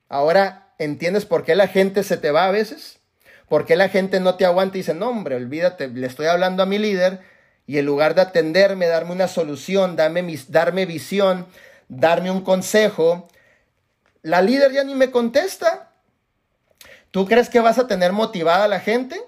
[0.09, 3.01] Ahora, ¿entiendes por qué la gente se te va a veces?
[3.49, 6.63] ¿Por qué la gente no te aguanta y dice, no hombre, olvídate, le estoy hablando
[6.63, 7.21] a mi líder
[7.67, 11.47] y en lugar de atenderme, darme una solución, darme, darme visión,
[11.89, 13.29] darme un consejo,
[14.23, 15.93] la líder ya ni me contesta.
[17.13, 19.21] ¿Tú crees que vas a tener motivada a la gente?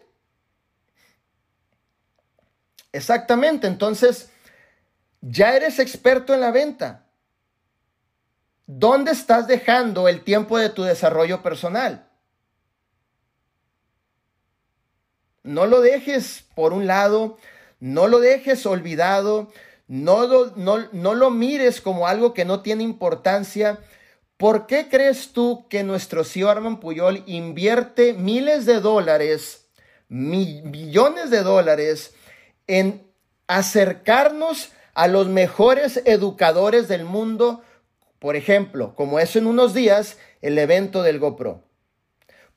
[2.93, 4.31] Exactamente, entonces
[5.21, 7.05] ya eres experto en la venta.
[8.67, 12.08] ¿Dónde estás dejando el tiempo de tu desarrollo personal?
[15.49, 17.39] No lo dejes por un lado,
[17.81, 19.51] no lo dejes olvidado,
[19.87, 23.79] no lo, no, lo mires como algo que no tiene importancia.
[24.37, 29.69] ¿Por qué crees tú que nuestro CEO Arman Puyol invierte miles de dólares,
[30.09, 32.13] millones de dólares
[32.67, 33.11] en
[33.47, 37.63] acercarnos a los mejores educadores del mundo?
[38.19, 41.68] Por ejemplo, como es en unos días, el evento del GoPro.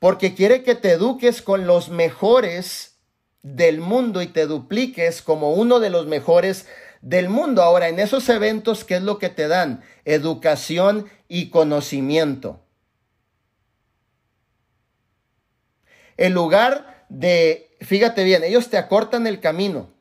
[0.02, 2.98] Porque quiere que te eduques con los mejores
[3.44, 6.66] del mundo y te dupliques como uno de los mejores
[7.02, 7.62] del mundo.
[7.62, 9.84] Ahora, en esos eventos, ¿qué es lo que te dan?
[10.04, 12.66] Educación y conocimiento.
[16.18, 19.92] En lugar de, fíjate bien, ellos te acortan el camino.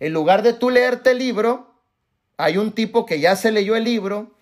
[0.00, 1.80] En lugar de tú leerte el libro,
[2.36, 4.36] hay un tipo que ya se leyó el libro,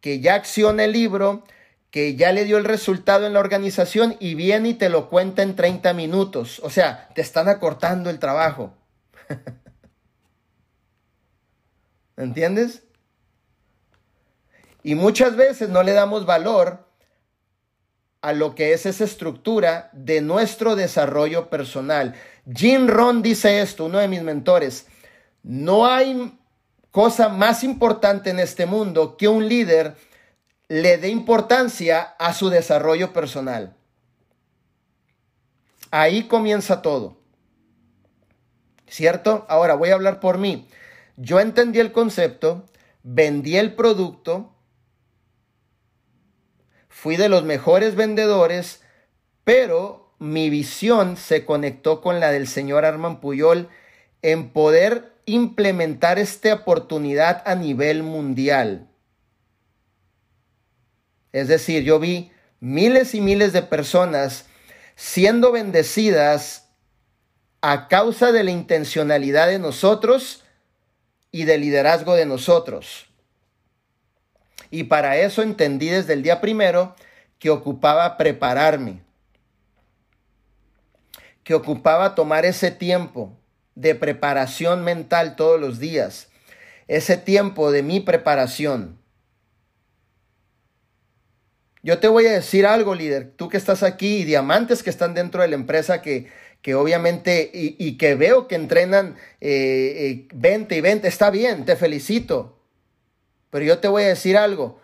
[0.00, 1.42] que ya acciona el libro,
[1.90, 5.42] que ya le dio el resultado en la organización y viene y te lo cuenta
[5.42, 6.60] en 30 minutos.
[6.62, 8.74] O sea, te están acortando el trabajo.
[12.16, 12.82] ¿Entiendes?
[14.82, 16.86] Y muchas veces no le damos valor
[18.20, 22.14] a lo que es esa estructura de nuestro desarrollo personal.
[22.52, 24.86] Jim Ron dice esto, uno de mis mentores,
[25.42, 26.36] no hay
[26.90, 29.96] cosa más importante en este mundo que un líder
[30.68, 33.74] le dé importancia a su desarrollo personal.
[35.90, 37.16] Ahí comienza todo.
[38.86, 39.46] ¿Cierto?
[39.48, 40.68] Ahora voy a hablar por mí.
[41.16, 42.66] Yo entendí el concepto,
[43.02, 44.54] vendí el producto,
[46.88, 48.82] fui de los mejores vendedores,
[49.44, 53.68] pero mi visión se conectó con la del señor Arman Puyol
[54.22, 58.87] en poder implementar esta oportunidad a nivel mundial.
[61.32, 64.46] Es decir, yo vi miles y miles de personas
[64.96, 66.68] siendo bendecidas
[67.60, 70.44] a causa de la intencionalidad de nosotros
[71.30, 73.06] y del liderazgo de nosotros.
[74.70, 76.94] Y para eso entendí desde el día primero
[77.38, 79.02] que ocupaba prepararme,
[81.42, 83.36] que ocupaba tomar ese tiempo
[83.74, 86.28] de preparación mental todos los días,
[86.88, 88.97] ese tiempo de mi preparación.
[91.88, 95.14] Yo te voy a decir algo, líder, tú que estás aquí y diamantes que están
[95.14, 100.76] dentro de la empresa que, que obviamente y, que veo que entrenan eh, eh, 20
[100.76, 102.62] y 20, está bien, te felicito.
[103.48, 104.82] Pero yo te voy a decir algo,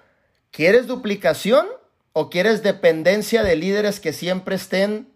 [0.51, 1.67] ¿quieres duplicación
[2.15, 5.13] o quieres dependencia de líderes que siempre estén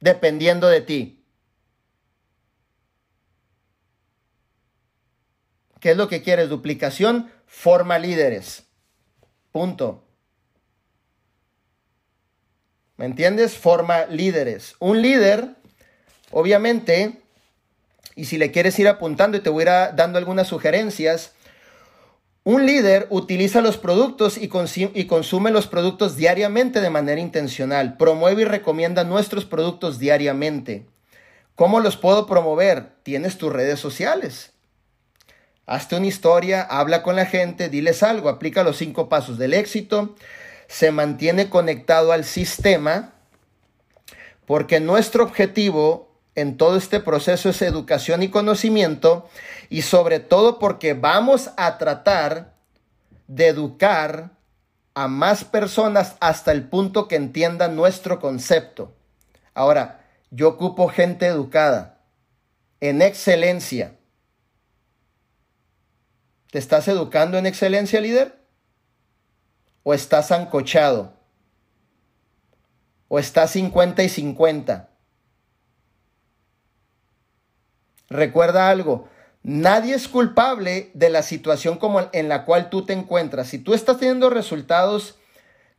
[0.00, 1.24] dependiendo de ti?
[5.78, 6.48] ¿Qué es lo que quieres?
[6.48, 8.64] Duplicación, forma líderes.
[9.52, 10.03] Punto.
[12.96, 13.56] ¿Me entiendes?
[13.56, 14.76] Forma líderes.
[14.78, 15.48] Un líder,
[16.30, 17.20] obviamente,
[18.14, 21.32] y si le quieres ir apuntando y te voy a ir dando algunas sugerencias,
[22.44, 24.50] un líder utiliza los productos y,
[24.94, 27.96] y, consume los productos diariamente de manera intencional.
[27.96, 30.86] Promueve y recomienda nuestros productos diariamente.
[31.54, 32.90] ¿Cómo los puedo promover?
[33.02, 34.52] Tienes tus redes sociales.
[35.66, 40.14] Hazte una historia, habla con la gente, diles algo, aplica los cinco pasos del éxito,
[40.66, 43.12] se mantiene conectado al sistema
[44.46, 49.28] porque nuestro objetivo en todo este proceso es educación y conocimiento
[49.70, 52.54] y sobre todo porque vamos a tratar
[53.26, 54.30] de educar
[54.94, 58.94] a más personas hasta el punto que entiendan nuestro concepto.
[59.54, 62.00] Ahora, yo ocupo gente educada,
[62.80, 63.96] en excelencia.
[66.50, 68.43] ¿Te estás educando en excelencia, líder?
[69.84, 71.14] O estás ancochado
[73.06, 74.88] o estás 50 y 50.
[78.08, 79.08] Recuerda algo,
[79.42, 83.48] nadie es culpable de la situación como en la cual tú te encuentras.
[83.48, 85.18] Si tú estás teniendo resultados,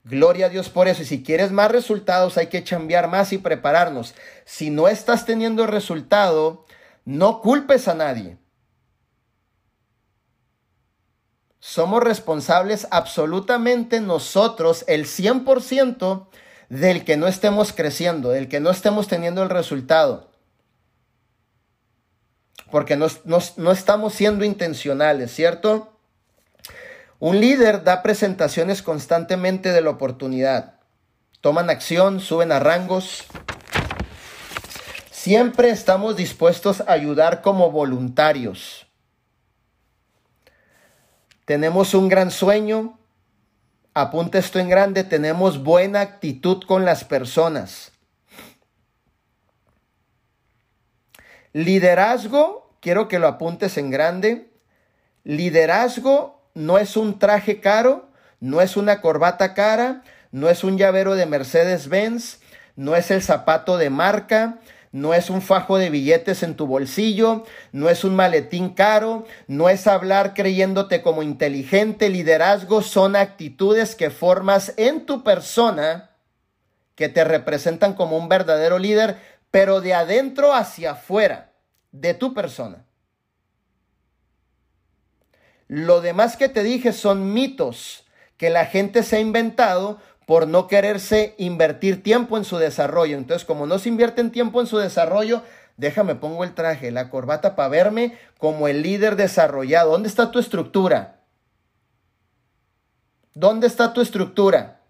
[0.05, 1.01] gloria a Dios por eso.
[1.01, 4.15] Y si quieres más resultados, hay que chambear más y prepararnos.
[4.45, 6.65] Si no estás teniendo resultado,
[7.03, 8.37] no culpes a nadie.
[11.67, 16.27] Somos responsables absolutamente nosotros, el 100%
[16.69, 20.29] del que no estemos creciendo, del que no estemos teniendo el resultado
[22.75, 25.97] porque no, estamos siendo intencionales, ¿cierto?
[27.19, 30.73] Un líder da presentaciones constantemente de la oportunidad.
[31.39, 33.23] Toman acción, suben a rangos.
[35.09, 38.84] Siempre estamos dispuestos a ayudar como voluntarios.
[41.45, 42.99] Tenemos un gran sueño.
[43.93, 45.03] Apunta esto en grande.
[45.03, 47.91] Tenemos buena actitud con las personas.
[51.53, 54.51] Liderazgo, quiero que lo apuntes en grande.
[55.23, 61.15] Liderazgo no es un traje caro, no es una corbata cara, no es un llavero
[61.15, 62.39] de Mercedes-Benz,
[62.75, 64.59] no es el zapato de marca,
[64.95, 69.67] no es un fajo de billetes en tu bolsillo, no es un maletín caro, no
[69.67, 72.07] es hablar creyéndote como inteligente.
[72.07, 76.11] Liderazgo son actitudes que formas en tu persona
[76.95, 79.17] que te representan como un verdadero líder,
[79.51, 81.51] pero de adentro hacia afuera,
[81.91, 82.85] de tu persona.
[85.67, 88.05] Lo demás que te dije son mitos
[88.37, 93.17] que la gente se ha inventado por no quererse invertir tiempo en su desarrollo.
[93.17, 95.43] Entonces, como no se invierte tiempo en su desarrollo,
[95.77, 99.91] déjame pongo el traje, la corbata para verme como el líder desarrollado.
[99.91, 101.21] ¿Dónde está tu estructura?
[103.33, 104.81] ¿Dónde está tu estructura?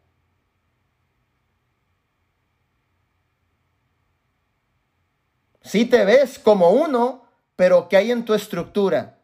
[5.61, 9.17] Si te ves como uno, pero ¿qué hay en tu estructura?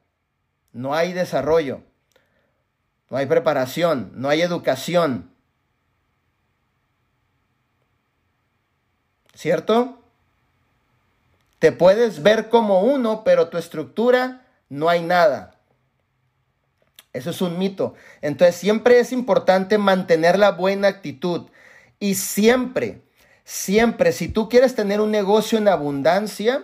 [0.74, 1.82] No hay desarrollo,
[3.10, 5.31] no hay preparación, no hay educación.
[9.34, 10.00] ¿Cierto?
[11.60, 15.56] Te puedes ver como uno, pero tu estructura no hay nada.
[17.14, 17.94] Eso es un mito.
[18.22, 21.50] Entonces siempre es importante mantener la buena actitud
[22.00, 23.02] y siempre
[23.44, 26.64] Siempre, si tú quieres tener un negocio en abundancia,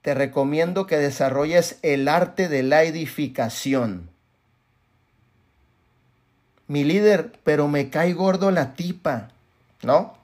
[0.00, 4.08] te recomiendo que desarrolles el arte de la edificación.
[6.68, 9.28] Mi líder, pero me cae gordo la tipa,
[9.82, 10.16] ¿no?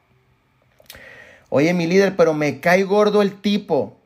[1.55, 3.99] Oye, mi líder, pero me cae gordo el tipo.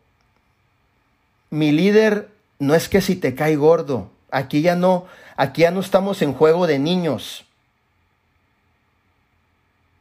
[1.48, 2.28] Mi líder,
[2.59, 5.06] no es que si te cae gordo, aquí ya no,
[5.37, 7.44] aquí ya no estamos en juego de niños.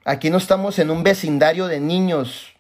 [0.06, 2.56] Aquí no estamos en un vecindario de niños.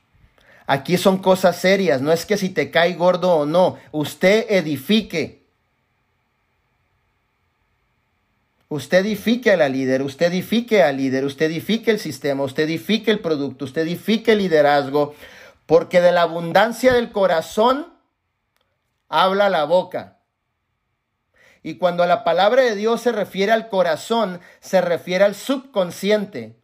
[0.67, 1.99] Aquí son cosas serias.
[2.03, 3.79] No es que si te cae gordo o no.
[3.91, 5.44] Usted edifique.
[8.67, 13.11] Usted edifique a la líder, usted edifique al líder, usted edifique el sistema, usted edifique
[13.11, 15.13] el producto, usted edifique el liderazgo,
[15.65, 17.93] porque de la abundancia del corazón
[19.07, 20.19] habla la boca.
[21.61, 26.59] Y cuando la palabra de Dios se refiere al corazón, se refiere al subconsciente.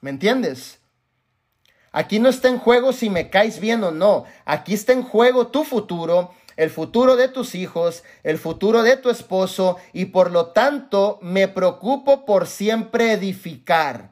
[0.00, 0.80] ¿Me entiendes?
[1.92, 4.24] Aquí no está en juego si me caes bien o no.
[4.44, 9.08] Aquí está en juego tu futuro, el futuro de tus hijos, el futuro de tu
[9.08, 14.10] esposo y por lo tanto me preocupo por siempre edificar.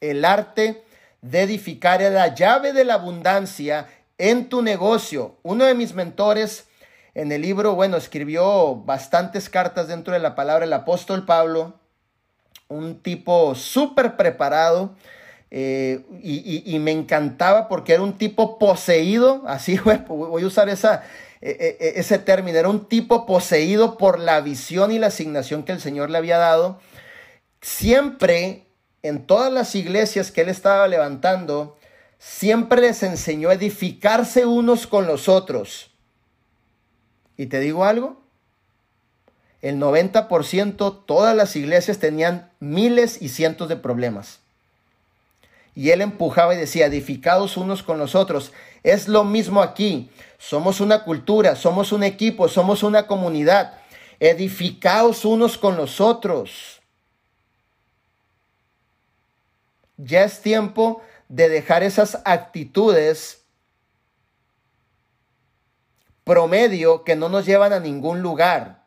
[0.00, 0.84] El arte
[1.22, 5.38] de edificar es la llave de la abundancia en tu negocio.
[5.42, 6.68] Uno de mis mentores
[7.14, 11.74] en el libro, bueno, escribió bastantes cartas dentro de la palabra, el apóstol Pablo
[12.68, 14.94] un tipo súper preparado.
[15.50, 21.04] Eh, y, me encantaba porque era un tipo poseído, así voy a usar esa,
[21.46, 26.10] ese término, era un tipo poseído por la visión y la asignación que el Señor
[26.10, 26.80] le había dado.
[27.60, 28.66] Siempre,
[29.02, 31.76] en todas las iglesias que él estaba levantando,
[32.18, 35.90] siempre les enseñó a edificarse unos con los otros.
[37.36, 38.26] ¿Y te digo algo?
[39.68, 44.40] el 90%, todas las iglesias tenían miles y cientos de problemas.
[45.74, 48.52] Y él empujaba y decía, edificados unos con los otros.
[48.82, 50.10] Es lo mismo aquí.
[50.38, 53.80] Somos una cultura, somos un equipo, somos una comunidad.
[54.20, 56.80] Edificados unos con los otros.
[59.96, 63.46] Ya es tiempo de dejar esas actitudes
[66.26, 68.84] promedio que no nos llevan a ningún lugar.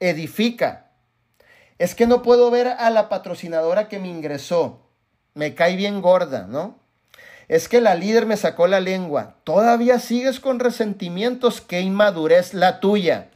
[0.00, 0.90] edifica.
[1.78, 4.90] Es que no puedo ver a la patrocinadora que me ingresó.
[5.32, 6.81] Me cae bien gorda, ¿no?
[7.52, 9.34] Es que la líder me sacó la lengua.
[9.44, 11.60] Todavía sigues con resentimientos.
[11.60, 13.30] Qué inmadurez la tuya.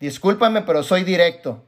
[0.00, 1.62] Discúlpame, pero soy directo.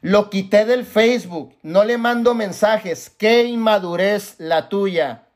[0.00, 1.54] Lo quité del Facebook.
[1.60, 3.10] No le mando mensajes.
[3.10, 5.26] Qué inmadurez la tuya.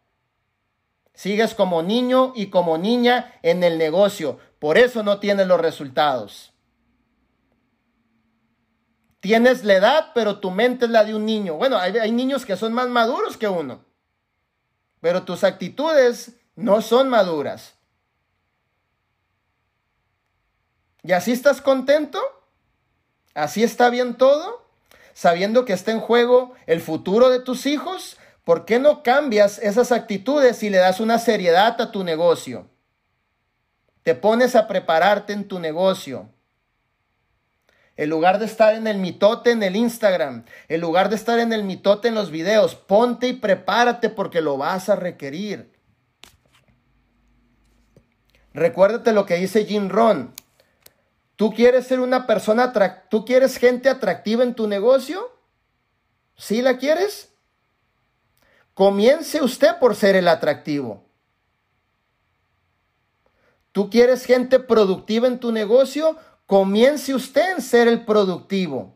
[1.13, 4.39] Sigues como niño y como niña en el negocio.
[4.61, 6.55] Por eso no tienes los resultados.
[9.27, 11.55] Tienes la edad, pero tu mente es la de un niño.
[11.55, 13.85] Bueno, hay, niños que son más maduros que uno.
[15.01, 17.75] Pero tus actitudes no son maduras.
[21.03, 22.21] ¿Y así estás contento?
[23.35, 24.65] ¿Así está bien todo?
[25.13, 29.91] Sabiendo que está en juego el futuro de tus hijos, ¿por qué no cambias esas
[29.91, 32.71] actitudes y le das una seriedad a tu negocio?
[34.05, 36.31] Te pones a prepararte en tu negocio.
[37.97, 41.53] En lugar de estar en el mitote en el Instagram, en lugar de estar en
[41.53, 45.73] el mitote en los videos, ponte y prepárate porque lo vas a requerir.
[48.53, 50.35] Recuérdate lo que dice Jim Ron.
[51.37, 52.73] ¿Tú quieres ser una persona,
[53.11, 55.31] tú quieres gente atractiva en tu negocio?
[56.37, 57.33] ¿Sí la quieres?
[58.75, 61.03] Comience usted por ser el atractivo.
[63.73, 66.19] ¿Tú quieres gente productiva en tu negocio?
[66.47, 68.95] Comience usted en ser el productivo.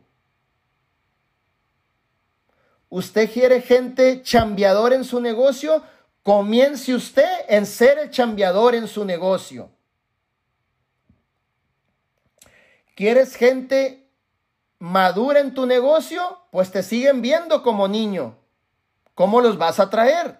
[2.87, 5.83] ¿Usted quiere gente chambeador en su negocio?
[6.23, 9.69] Comience usted en ser el chambeador en su negocio.
[12.95, 14.09] ¿Quieres gente
[14.79, 16.39] madura en tu negocio?
[16.51, 18.37] Pues te siguen viendo como niño.
[19.13, 20.39] ¿Cómo los vas a traer?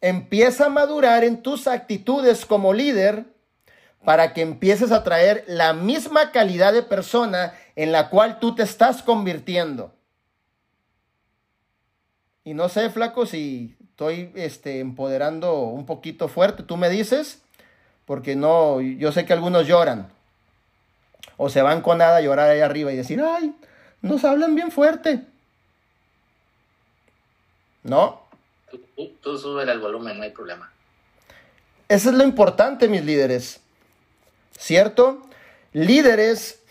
[0.00, 3.33] Empieza a madurar en tus actitudes como líder
[4.04, 8.62] para que empieces a traer la misma calidad de persona en la cual tú te
[8.62, 9.92] estás convirtiendo.
[12.44, 17.40] Y no sé, flaco, si estoy este, empoderando un poquito fuerte, tú me dices,
[18.04, 20.12] porque no, yo sé que algunos lloran.
[21.38, 23.54] O se van con nada a llorar ahí arriba y decir, ay,
[24.02, 25.24] nos hablan bien fuerte.
[27.82, 28.20] ¿No?
[28.70, 28.80] Tú,
[29.22, 30.70] tú, sube el volumen, no hay problema.
[31.88, 33.63] Eso es lo importante, mis líderes.
[34.58, 35.22] ¿Cierto?
[35.72, 36.62] Líderes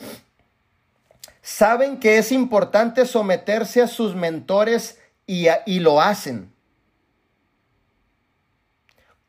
[1.41, 6.53] saben que es importante someterse a sus mentores y, lo hacen.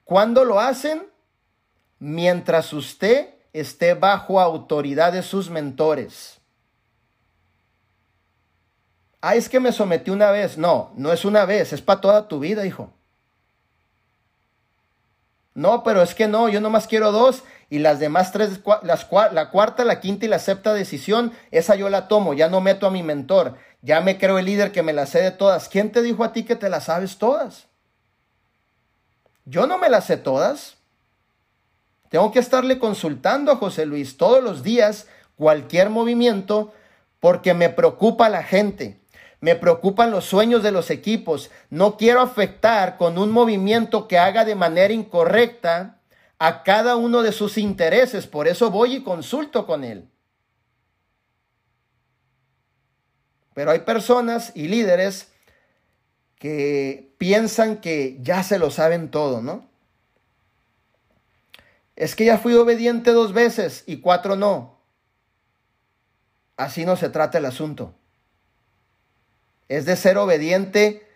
[0.05, 1.07] ¿Cuándo lo hacen?
[1.98, 6.38] Mientras usted esté bajo autoridad de sus mentores.
[9.20, 10.57] Ah, es que me sometí una vez.
[10.57, 12.93] No, no es una vez, es para toda tu vida, hijo.
[15.55, 19.50] No, pero es que no, yo nomás quiero dos y las demás tres, las, la
[19.50, 22.90] cuarta, la quinta y la sexta decisión, esa yo la tomo, ya no meto a
[22.90, 25.68] mi mentor, ya me creo el líder que me las sé de todas.
[25.68, 27.66] ¿Quién te dijo a ti que te las sabes todas?
[29.44, 30.76] Yo no me las sé todas.
[32.09, 36.72] Tengo que estarle consultando a José Luis todos los días cualquier movimiento
[37.20, 39.00] porque me preocupa la gente.
[39.45, 41.51] Me preocupan los sueños de los equipos.
[41.68, 46.01] No quiero afectar con un movimiento que haga de manera incorrecta
[46.38, 48.26] a cada uno de sus intereses.
[48.26, 50.09] Por eso voy y consulto con él.
[53.53, 55.28] Pero hay personas y líderes
[56.38, 59.68] que piensan que ya se lo saben todo, ¿no?
[61.97, 64.78] Es que ya fui obediente dos veces y cuatro no.
[66.57, 67.95] Así no se trata el asunto
[69.68, 71.06] es de ser obediente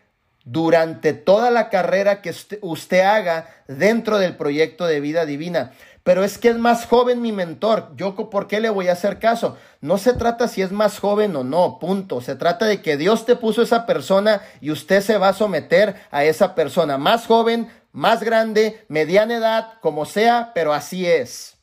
[0.44, 5.72] durante toda la carrera que usted, haga dentro del proyecto de vida divina.
[6.04, 7.92] Pero es que es más joven mi mentor.
[7.96, 9.58] ¿Yo por qué le voy a hacer caso?
[9.82, 12.22] No se trata si es más joven o no, punto.
[12.22, 15.96] Se trata de que Dios te puso esa persona y usted se va a someter
[16.10, 16.96] a esa persona.
[16.96, 21.58] Más joven, más grande, mediana edad, como sea, pero así es.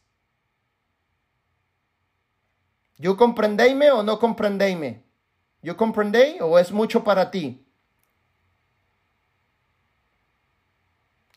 [2.97, 5.05] ¿Yo comprendéme o no comprendéme?
[5.66, 7.66] ¿Yo comprendé o es mucho para ti?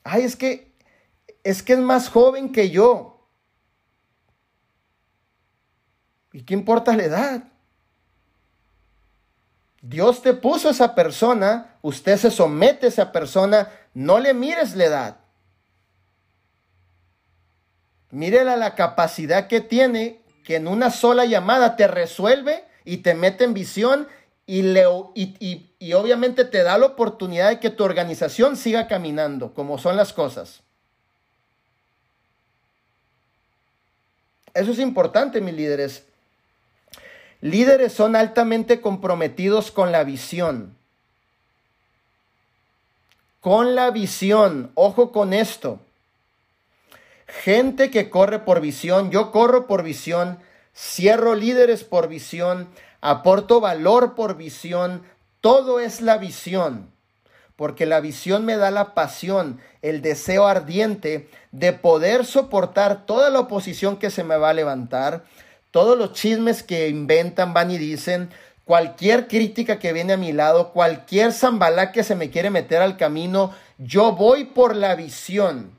[0.05, 0.75] Ay, es que
[1.43, 3.27] es que es más joven que yo.
[6.31, 7.45] ¿Y qué importa la edad?
[9.81, 14.77] Dios te puso a esa persona, usted se somete a esa persona, no le mires
[14.77, 15.21] la edad.
[18.11, 23.45] Mírela la capacidad que tiene, que en una sola llamada te resuelve y te mete
[23.45, 24.07] en visión
[24.49, 24.85] y, le,
[25.15, 29.77] y, y, y, obviamente te da la oportunidad de que tu organización siga caminando como
[29.77, 30.63] son las cosas.
[34.55, 36.05] Eso es importante, mis líderes.
[37.43, 40.75] Líderes son altamente comprometidos con la visión.
[43.43, 45.79] Con la visión, ojo con esto.
[47.27, 50.39] Gente que corre por visión, yo corro por visión,
[50.75, 52.67] cierro líderes por visión,
[53.01, 55.03] Aporto valor por visión.
[55.41, 56.91] Todo es la visión.
[57.57, 63.41] Porque la visión me da la pasión, el deseo ardiente de poder soportar toda la
[63.41, 65.25] oposición que se me va a levantar
[65.71, 68.31] todos los chismes que inventan, van y dicen,
[68.65, 72.97] cualquier crítica que viene a mi lado, cualquier zambalá que se me quiere meter al
[72.97, 75.71] camino, yo voy por la visión,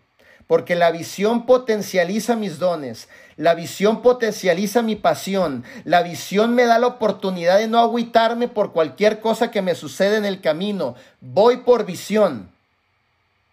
[0.48, 3.10] porque la visión potencializa mis dones,
[3.40, 8.74] la visión potencializa mi pasión, la visión me da la oportunidad de no agüitarme por
[8.74, 12.52] cualquier cosa que me sucede en el camino, voy por visión.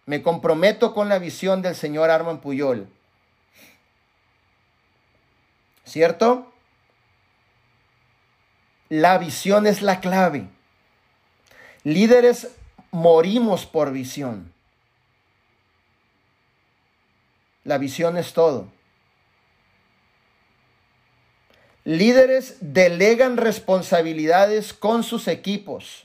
[0.04, 2.88] Me comprometo con la visión del señor Armand Puyol.
[5.84, 6.52] ¿cierto?
[8.88, 10.48] La visión es la clave.
[11.84, 12.56] Líderes
[12.90, 14.52] morimos por visión.
[17.62, 18.75] La visión es todo.
[21.86, 26.04] Líderes delegan responsabilidades con sus equipos.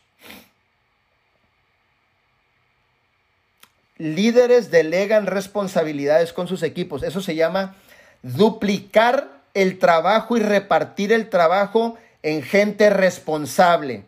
[3.98, 7.02] Líderes delegan responsabilidades con sus equipos.
[7.02, 7.78] Eso se llama
[8.22, 14.04] duplicar el trabajo y repartir el trabajo en gente responsable.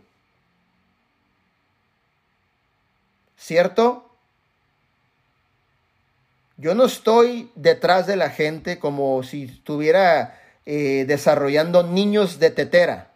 [3.36, 4.12] ¿Cierto?
[6.58, 13.12] Yo no estoy detrás de la gente como si estuviera eh, desarrollando niños de tetera.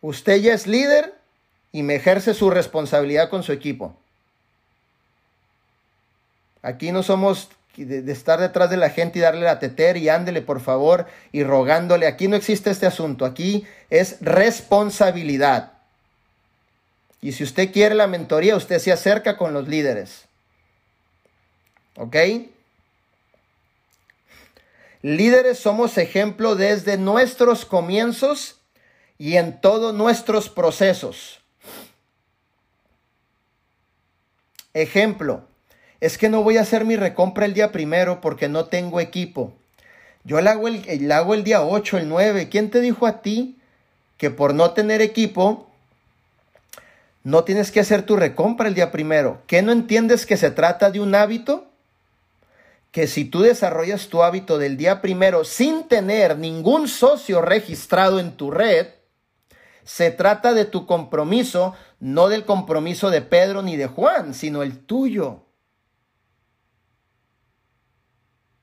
[0.00, 1.14] Usted ya es líder
[1.72, 3.96] y me ejerce su responsabilidad con su equipo.
[6.62, 10.42] Aquí no somos de, estar detrás de la gente y darle la tetera y ándele
[10.42, 12.06] por favor y rogándole.
[12.06, 13.24] Aquí no existe este asunto.
[13.24, 15.72] Aquí es responsabilidad.
[17.22, 20.29] Y si usted quiere la mentoría, usted se acerca con los líderes.
[21.96, 22.16] ¿Ok?
[25.02, 28.56] Líderes somos ejemplo desde nuestros comienzos
[29.18, 31.40] y en todos nuestros procesos.
[34.74, 35.42] Ejemplo,
[36.00, 39.52] es que no voy a hacer mi recompra el día primero porque no tengo equipo.
[40.24, 42.48] Yo la hago el, hago el día 8, el 9.
[42.50, 43.58] ¿Quién te dijo a ti
[44.18, 45.70] que por no tener equipo
[47.24, 49.42] no tienes que hacer tu recompra el día primero?
[49.46, 51.69] ¿Qué no entiendes que se trata de un hábito?
[52.90, 58.36] Que si tú desarrollas tu hábito del día primero sin tener ningún socio registrado en
[58.36, 58.88] tu red,
[59.84, 64.78] se trata de tu compromiso, no del compromiso de Pedro ni de Juan, sino el
[64.78, 65.46] tuyo.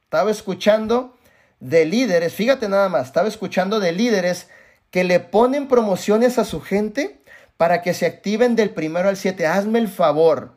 [0.05, 1.17] Estaba escuchando
[1.59, 4.49] de líderes, fíjate nada más, estaba escuchando de líderes
[4.91, 7.21] que le ponen promociones a su gente
[7.57, 9.45] para que se activen del primero al 7.
[9.47, 10.53] Hazme el favor.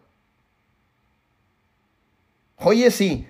[2.57, 3.27] Oye, sí,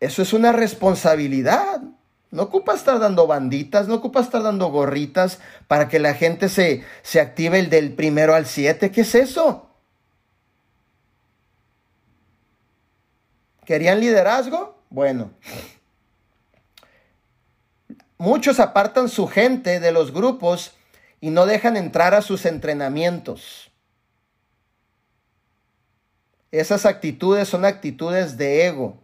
[0.00, 1.82] eso es una responsabilidad.
[2.30, 6.84] No ocupa estar dando banditas, no ocupa estar dando gorritas para que la gente se,
[7.02, 8.90] se active el del primero al 7.
[8.90, 9.68] ¿Qué es eso?
[13.64, 14.78] ¿Querían liderazgo?
[14.88, 15.32] Bueno.
[18.16, 20.74] Muchos apartan su gente de los grupos
[21.20, 23.70] y no dejan entrar a sus entrenamientos.
[26.50, 28.99] Esas actitudes son actitudes de ego.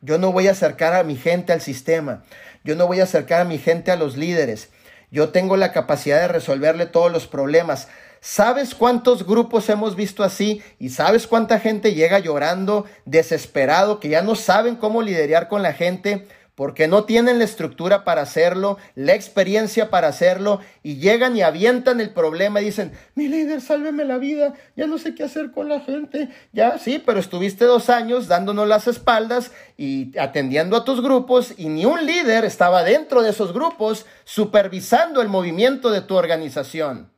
[0.00, 2.24] Yo no voy a acercar a mi gente al sistema.
[2.64, 4.70] Yo no voy a acercar a mi gente a los líderes.
[5.10, 7.88] Yo tengo la capacidad de resolverle todos los problemas.
[8.20, 10.62] ¿Sabes cuántos grupos hemos visto así?
[10.78, 15.72] ¿Y sabes cuánta gente llega llorando, desesperado, que ya no saben cómo lidiar con la
[15.72, 16.28] gente?
[16.60, 22.02] Porque no tienen la estructura para hacerlo, la experiencia para hacerlo, y llegan y avientan
[22.02, 25.70] el problema y dicen, mi líder, sálveme la vida, ya no sé qué hacer con
[25.70, 31.00] la gente, ya sí, pero estuviste dos años dándonos las espaldas y atendiendo a tus
[31.00, 36.14] grupos, y ni un líder estaba dentro de esos grupos supervisando el movimiento de tu
[36.14, 37.10] organización.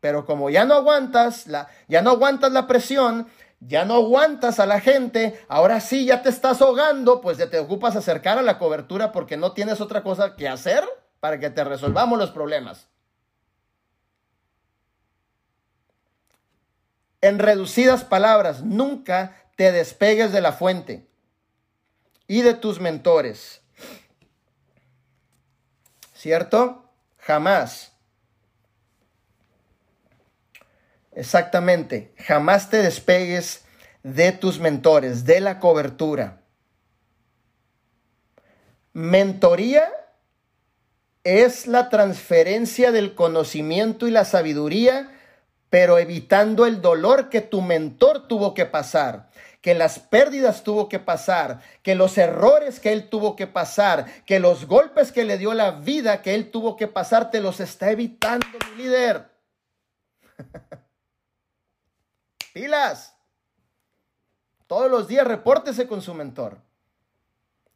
[0.00, 3.26] Pero como ya no aguantas la, ya no aguantas la presión,
[3.60, 7.58] ya no aguantas a la gente, ahora sí ya te estás ahogando, pues ya te
[7.58, 10.82] ocupas acercar a la cobertura porque no tienes otra cosa que hacer
[11.20, 12.88] para que te resolvamos los problemas.
[17.20, 21.06] En reducidas palabras, nunca te despegues de la fuente
[22.26, 23.60] y de tus mentores.
[26.14, 26.90] ¿Cierto?
[27.18, 27.92] Jamás.
[31.20, 32.14] Exactamente.
[32.16, 33.66] Jamás te despegues
[34.02, 36.40] de tus mentores, de la cobertura.
[38.94, 39.86] Mentoría
[41.22, 45.10] es la transferencia del conocimiento y la sabiduría,
[45.68, 49.28] pero evitando el dolor que tu mentor tuvo que pasar,
[49.60, 54.40] que las pérdidas tuvo que pasar, que los errores que él tuvo que pasar, que
[54.40, 57.90] los golpes que le dio la vida que él tuvo que pasar, te los está
[57.90, 59.28] evitando mi líder.
[62.52, 63.14] Pilas.
[64.66, 66.58] Todos los días repórtese con su mentor.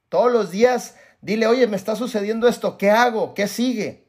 [0.09, 3.35] Todos los días dile, oye, me está sucediendo esto, ¿qué hago?
[3.35, 4.07] ¿Qué sigue?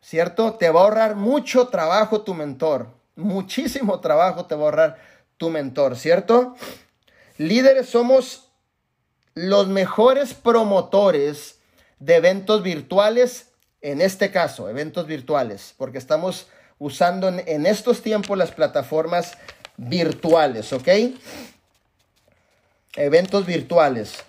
[0.00, 0.54] ¿Cierto?
[0.54, 2.88] Te va a ahorrar mucho trabajo tu mentor.
[3.16, 4.98] Muchísimo trabajo te va a ahorrar
[5.36, 6.56] tu mentor, ¿cierto?
[7.38, 8.50] Líderes somos
[9.34, 11.60] los mejores promotores
[11.98, 13.52] de eventos virtuales
[13.86, 16.48] en este caso, eventos virtuales, porque estamos
[16.80, 19.38] usando en, estos tiempos las plataformas
[19.76, 20.88] virtuales, ¿ok?
[22.96, 24.24] Eventos virtuales.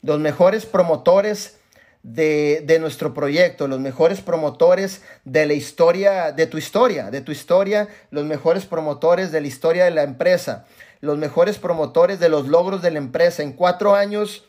[0.00, 1.58] Los mejores promotores
[2.02, 7.30] de, de, nuestro proyecto, los mejores promotores de la historia, de tu historia, de tu
[7.30, 10.64] historia, los mejores promotores de la historia de la empresa,
[11.02, 13.42] los mejores promotores de los logros de la empresa.
[13.42, 14.44] En cuatro años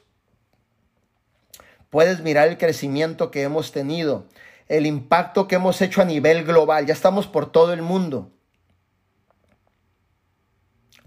[1.96, 4.26] Puedes mirar el crecimiento que hemos tenido,
[4.68, 6.86] el impacto que hemos hecho a nivel global.
[6.86, 8.34] Ya estamos por todo el mundo.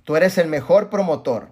[0.02, 1.50] Tú eres el mejor promotor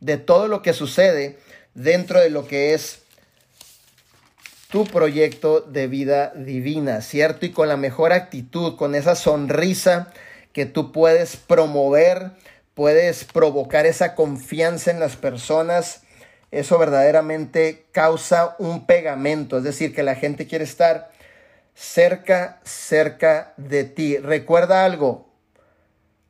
[0.00, 1.38] de todo lo que sucede
[1.74, 3.02] dentro de lo que es
[4.70, 7.44] tu proyecto de vida divina, ¿cierto?
[7.44, 10.10] Y con la mejor actitud, con esa sonrisa
[10.54, 12.30] que tú puedes promover,
[12.72, 16.04] puedes provocar esa confianza en las personas
[16.52, 21.10] eso verdaderamente causa un pegamento, es decir, que la gente quiere estar
[21.74, 24.18] cerca, cerca de ti.
[24.18, 25.32] Recuerda algo,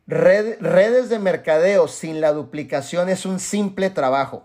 [0.06, 4.44] redes de mercadeo sin la duplicación es un simple trabajo.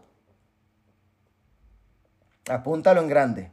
[2.50, 3.52] Apúntalo en grande.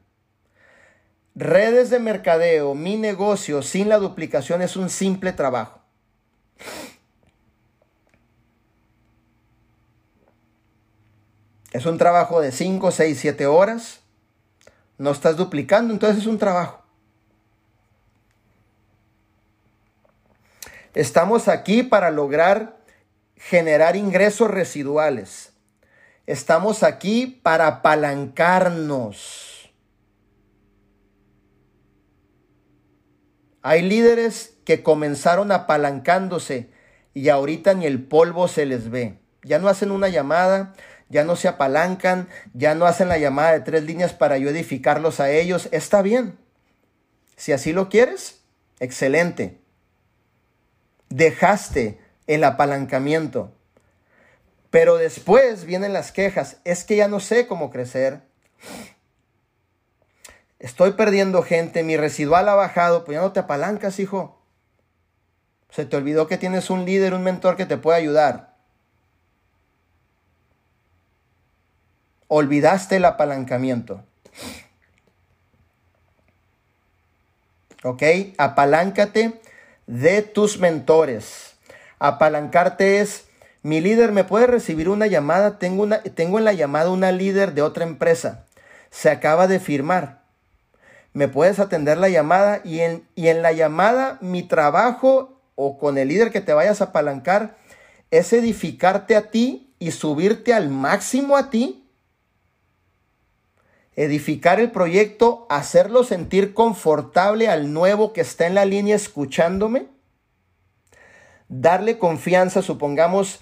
[1.34, 5.82] Redes de mercadeo, mi negocio sin la duplicación es un simple trabajo.
[11.74, 13.98] Es un trabajo de 5, 6, 7 horas.
[14.96, 16.84] No estás duplicando, entonces es un trabajo.
[20.94, 22.76] Estamos aquí para lograr
[23.34, 25.52] generar ingresos residuales.
[26.28, 29.68] Estamos aquí para apalancarnos.
[33.62, 36.70] Hay líderes que comenzaron apalancándose
[37.14, 39.18] y ahorita ni el polvo se les ve.
[39.42, 40.72] Ya no hacen una llamada,
[41.14, 45.20] ya no se apalancan, ya no hacen la llamada de tres líneas para yo edificarlos
[45.20, 46.36] a ellos, está bien.
[47.36, 48.40] Si así lo quieres,
[48.80, 49.60] excelente.
[51.10, 53.52] Dejaste el apalancamiento.
[54.70, 58.22] Pero después vienen las quejas, es que ya no sé cómo crecer.
[60.58, 64.42] Estoy perdiendo gente, mi residual ha bajado, pues ya no te apalancas, hijo.
[65.70, 68.53] Se te olvidó que tienes un líder, un mentor que te puede ayudar.
[72.34, 74.02] Olvidaste el apalancamiento.
[77.84, 78.02] ¿Ok?
[78.38, 79.40] Apaláncate
[79.86, 81.54] de tus mentores.
[82.00, 83.26] Apalancarte es,
[83.62, 87.54] mi líder me puede recibir una llamada, tengo, una, tengo en la llamada una líder
[87.54, 88.46] de otra empresa,
[88.90, 90.22] se acaba de firmar.
[91.12, 95.98] Me puedes atender la llamada y en, y en la llamada mi trabajo o con
[95.98, 97.56] el líder que te vayas a apalancar
[98.10, 101.83] es edificarte a ti y subirte al máximo a ti
[103.96, 109.86] edificar el proyecto, hacerlo sentir confortable al nuevo que está en la línea escuchándome,
[111.48, 113.40] darle confianza, supongamos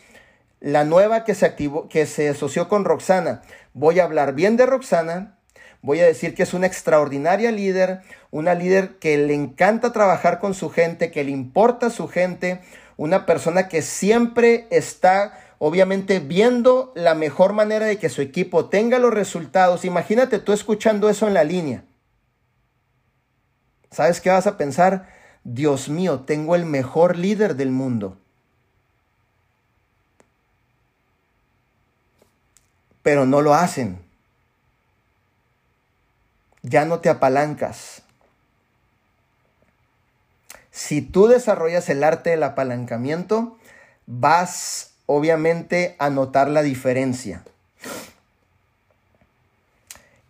[0.61, 3.43] la nueva que se activó, que se asoció con Roxana.
[3.75, 5.39] Voy a hablar bien de Roxana,
[5.81, 10.55] voy a decir que es una extraordinaria líder, una líder que le encanta trabajar con
[10.55, 12.61] su gente, que le importa su gente,
[12.97, 18.99] una persona que siempre está obviamente viendo la mejor manera de que su equipo tenga
[18.99, 19.85] los resultados.
[19.85, 21.85] Imagínate tú escuchando eso en la línea.
[23.93, 25.09] ¿Sabes qué vas a pensar?
[25.45, 28.19] Dios mío, tengo el mejor líder del mundo.
[33.05, 34.01] Pero no lo hacen.
[36.63, 38.03] Ya no te apalancas.
[40.73, 43.59] Si tú desarrollas el arte del apalancamiento,
[44.07, 47.45] vas obviamente a notar la diferencia.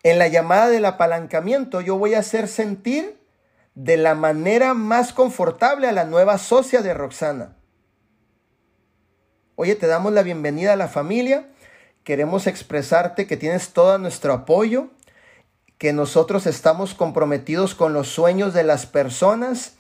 [0.03, 3.17] En la llamada del apalancamiento yo voy a hacer sentir
[3.77, 7.57] de la manera más confortable a la nueva socia de Roxana.
[9.55, 11.47] Oye, te damos la bienvenida a la familia.
[12.03, 14.89] Queremos expresarte que tienes todo nuestro apoyo,
[15.79, 19.75] que nosotros estamos comprometidos con los sueños de las personas.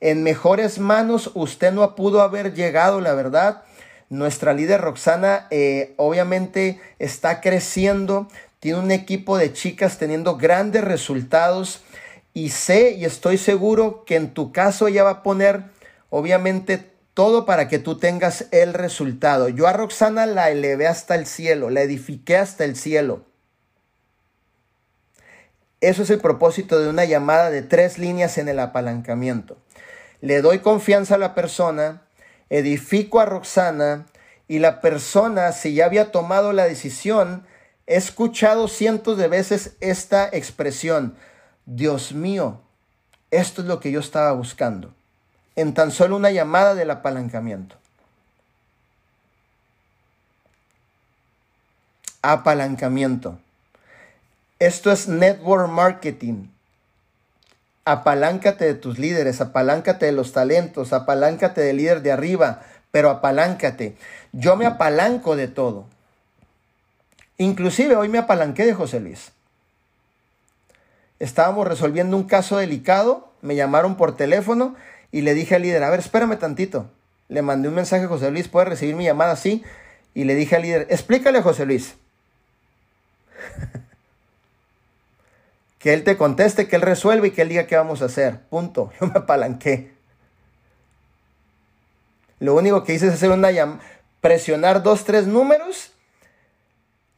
[0.00, 3.62] En mejores manos usted no pudo haber llegado, la verdad.
[4.14, 8.28] Nuestra líder Roxana eh, obviamente está creciendo,
[8.60, 11.82] tiene un equipo de chicas teniendo grandes resultados
[12.32, 15.64] y sé y estoy seguro que en tu caso ella va a poner
[16.10, 19.48] obviamente todo para que tú tengas el resultado.
[19.48, 23.24] Yo a Roxana la elevé hasta el cielo, la edifiqué hasta el cielo.
[25.80, 29.56] Eso es el propósito de una llamada de tres líneas en el apalancamiento.
[30.20, 32.02] Le doy confianza a la persona,
[32.50, 34.06] edifico a Roxana
[34.48, 37.46] y la persona, si ya había tomado la decisión,
[37.86, 41.16] he escuchado cientos de veces esta expresión,
[41.66, 42.60] Dios mío,
[43.30, 44.94] esto es lo que yo estaba buscando
[45.56, 47.76] en tan solo una llamada del apalancamiento.
[52.22, 53.38] Apalancamiento.
[54.58, 56.48] Esto es network marketing.
[57.86, 63.96] Apaláncate de tus líderes, apaláncate de los talentos, apaláncate del líder de arriba, pero apaláncate.
[64.32, 65.86] Yo me apalanco de todo.
[67.36, 69.32] Inclusive hoy me apalanqué de José Luis.
[71.18, 74.76] Estábamos resolviendo un caso delicado, me llamaron por teléfono
[75.12, 76.90] y le dije al líder, a ver, espérame tantito.
[77.28, 79.36] Le mandé un mensaje a José Luis, ¿puede recibir mi llamada?
[79.36, 79.62] Sí.
[80.14, 81.96] Y le dije al líder, explícale a José Luis.
[85.84, 88.40] Que él te conteste, que él resuelva y que él diga qué vamos a hacer.
[88.48, 88.90] Punto.
[89.00, 89.92] Yo me apalanqué.
[92.38, 93.82] Lo único que hice es hacer una llamada,
[94.22, 95.92] presionar dos, tres números,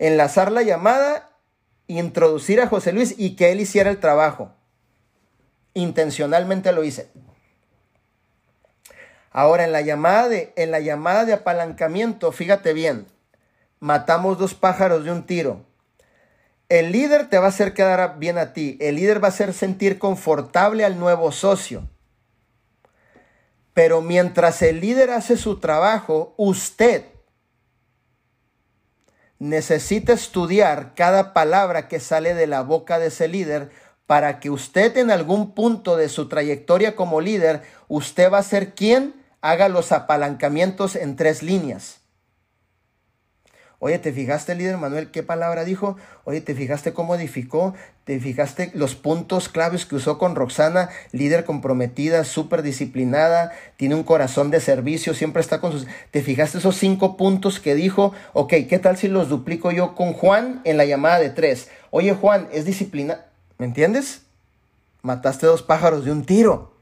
[0.01, 1.31] enlazar la llamada,
[1.87, 4.51] introducir a José Luis y que él hiciera el trabajo.
[5.75, 7.09] Intencionalmente lo hice.
[9.31, 13.07] Ahora, en la llamada de, en la llamada de apalancamiento, fíjate bien,
[13.79, 15.64] matamos dos pájaros de un tiro.
[16.69, 18.77] El líder te va a hacer quedar bien a ti.
[18.81, 21.89] El líder va a hacer sentir confortable al nuevo socio.
[23.73, 27.05] Pero mientras el líder hace su trabajo, usted
[29.39, 33.71] necesita estudiar cada palabra que sale de la boca de ese líder
[34.07, 38.75] para que usted en algún punto de su trayectoria como líder, usted va a ser
[38.75, 42.06] quien haga los apalancamientos en tres líneas.
[43.79, 45.97] Oye, ¿te fijaste, líder Manuel, qué palabra dijo?
[46.24, 47.74] Oye, ¿te fijaste cómo edificó?
[48.05, 50.89] ¿Te fijaste los puntos claves que usó con Roxana?
[51.12, 55.87] Líder comprometida, súper disciplinada, tiene un corazón de servicio, siempre está con sus...
[56.11, 58.12] ¿Te fijaste esos cinco puntos que dijo?
[58.33, 61.68] Ok, ¿qué tal si los duplico yo con Juan en la llamada de tres?
[61.91, 63.27] Oye, Juan, es disciplina...
[63.59, 64.22] ¿Me entiendes?
[65.03, 66.76] Mataste dos pájaros de un tiro.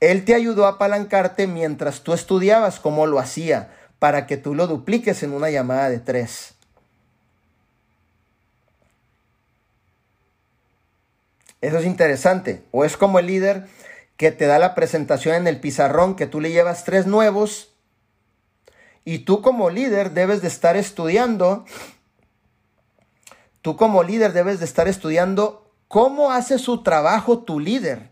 [0.00, 4.66] Él te ayudó a apalancarte mientras tú estudiabas cómo lo hacía, para que tú lo
[4.66, 6.54] dupliques en una llamada de tres.
[11.60, 12.62] Eso es interesante.
[12.70, 13.66] O es como el líder
[14.16, 17.72] que te da la presentación en el pizarrón, que tú le llevas tres nuevos,
[19.04, 21.64] y tú como líder debes de estar estudiando,
[23.62, 28.07] tú como líder debes de estar estudiando cómo hace su trabajo tu líder.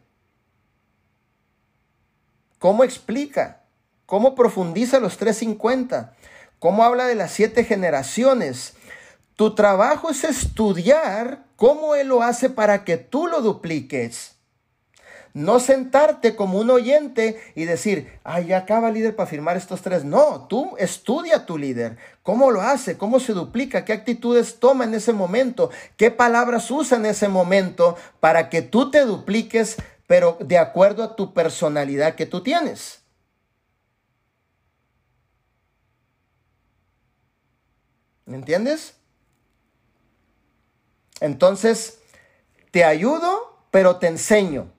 [2.59, 3.63] ¿Cómo explica?
[4.07, 6.15] ¿Cómo profundiza los 350?
[6.59, 8.75] ¿Cómo habla de las siete generaciones?
[9.37, 14.37] Tu trabajo es estudiar cómo Él lo hace para que tú lo dupliques.
[15.35, 20.03] No sentarte como un oyente y decir, ay, ya acaba líder para firmar estos tres.
[20.03, 21.99] No, tú estudia a tu líder.
[22.23, 22.97] ¿Cómo lo hace?
[22.97, 23.85] ¿Cómo se duplica?
[23.85, 25.69] ¿Qué actitudes toma en ese momento?
[25.99, 29.77] ¿Qué palabras usa en ese momento para que tú te dupliques
[30.07, 33.03] pero de acuerdo a tu personalidad que tú tienes.
[38.25, 38.95] ¿Me entiendes?
[41.21, 42.01] Entonces,
[42.71, 44.71] te ayudo, pero te enseño.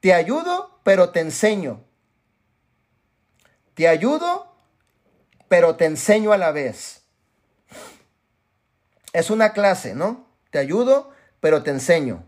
[0.00, 1.82] Te ayudo, pero te enseño.
[3.74, 4.54] Te ayudo,
[5.48, 7.02] pero te enseño a la vez.
[9.12, 10.26] Es una clase, ¿no?
[10.50, 12.24] Te ayudo, pero te enseño.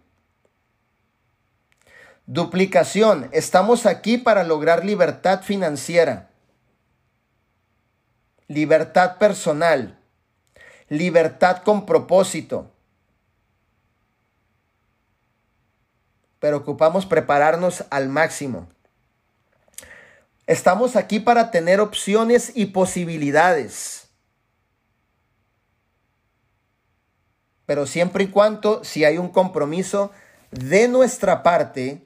[2.27, 3.29] Duplicación.
[3.33, 6.31] Estamos aquí para lograr libertad financiera,
[8.47, 9.99] libertad personal,
[10.89, 12.71] libertad con propósito.
[16.39, 18.69] Pero ocupamos prepararnos al máximo.
[20.47, 24.10] Estamos aquí para tener opciones y posibilidades.
[27.71, 30.11] Pero siempre y cuando si hay un compromiso
[30.51, 32.03] de nuestra parte,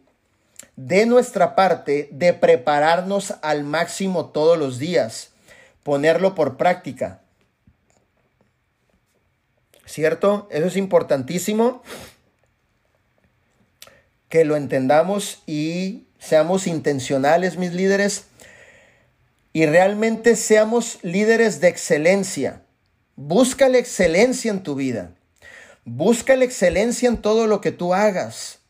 [0.77, 5.31] de nuestra parte de prepararnos al máximo todos los días,
[5.83, 7.23] ponerlo por práctica.
[9.87, 10.49] ¿Cierto?
[10.51, 11.83] Eso es importantísimo
[14.29, 18.27] que lo entendamos y seamos intencionales, mis líderes,
[19.55, 22.61] y realmente seamos líderes de excelencia.
[23.17, 25.15] Busca la excelencia en tu vida.
[25.85, 28.61] Busca la excelencia en todo lo que tú hagas.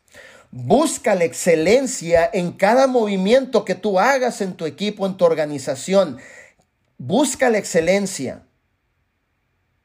[0.50, 6.18] Busca la excelencia en cada movimiento que tú hagas en tu equipo, en tu organización.
[6.98, 8.46] Busca la excelencia.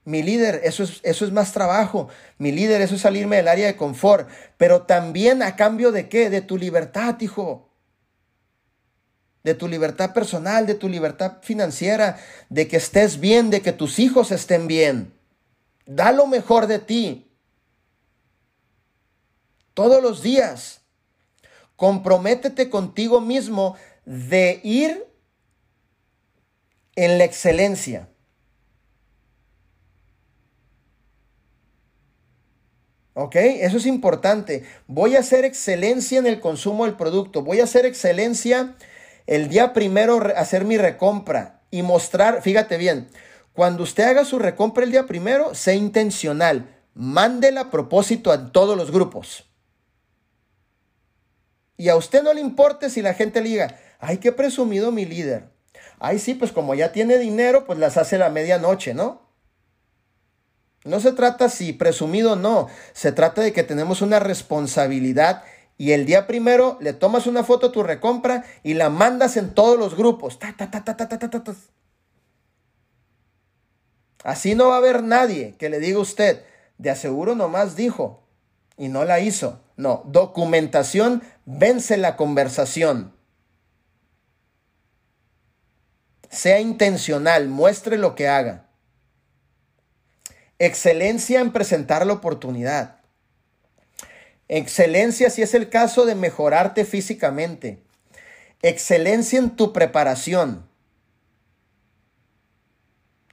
[0.05, 2.09] Mi líder, eso es, eso es más trabajo.
[2.39, 4.27] Mi líder, eso es salirme del área de confort.
[4.57, 6.29] Pero también a cambio de qué?
[6.29, 7.69] De tu libertad, hijo.
[9.43, 12.17] De tu libertad personal, de tu libertad financiera,
[12.49, 15.18] de que estés bien, de que tus hijos estén bien.
[15.89, 17.31] Da lo mejor de ti.
[19.73, 20.81] Todos los días.
[21.75, 23.75] Comprométete contigo mismo
[24.05, 25.03] de ir
[26.95, 28.07] en la excelencia.
[33.15, 33.35] ¿Ok?
[33.37, 34.65] Eso es importante.
[34.85, 37.41] Voy a hacer excelencia en el consumo del producto.
[37.41, 38.75] Voy a hacer excelencia
[39.25, 43.09] el día primero, hacer mi recompra y mostrar, fíjate bien,
[43.59, 46.79] cuando usted haga su recompra el día primero, sea intencional.
[46.93, 49.51] Mándela a propósito a todos los grupos.
[51.75, 55.03] Y a usted no le importe si la gente le diga, ay, qué presumido mi
[55.05, 55.49] líder.
[55.99, 59.29] Ay, sí, pues como ya tiene dinero, pues las hace la medianoche, ¿no?
[60.85, 65.43] No se trata si presumido o no, se trata de que tenemos una responsabilidad
[65.77, 69.53] y el día primero le tomas una foto a tu recompra y la mandas en
[69.53, 70.39] todos los grupos.
[74.23, 76.43] Así no va a haber nadie que le diga a usted,
[76.77, 78.23] de aseguro nomás dijo
[78.77, 79.61] y no la hizo.
[79.77, 83.13] No, documentación vence la conversación.
[86.29, 88.67] Sea intencional, muestre lo que haga.
[90.59, 92.99] Excelencia en presentar la oportunidad.
[94.47, 97.81] Excelencia si es el caso de mejorarte físicamente.
[98.61, 100.68] Excelencia en tu preparación.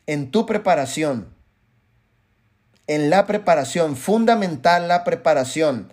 [0.06, 1.34] En tu preparación.
[2.86, 3.96] En la preparación.
[3.96, 5.92] Fundamental la preparación.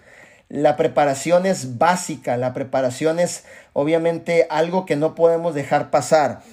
[0.49, 2.38] La preparación es básica.
[2.38, 3.43] La preparación es
[3.74, 6.43] obviamente algo que no podemos dejar pasar.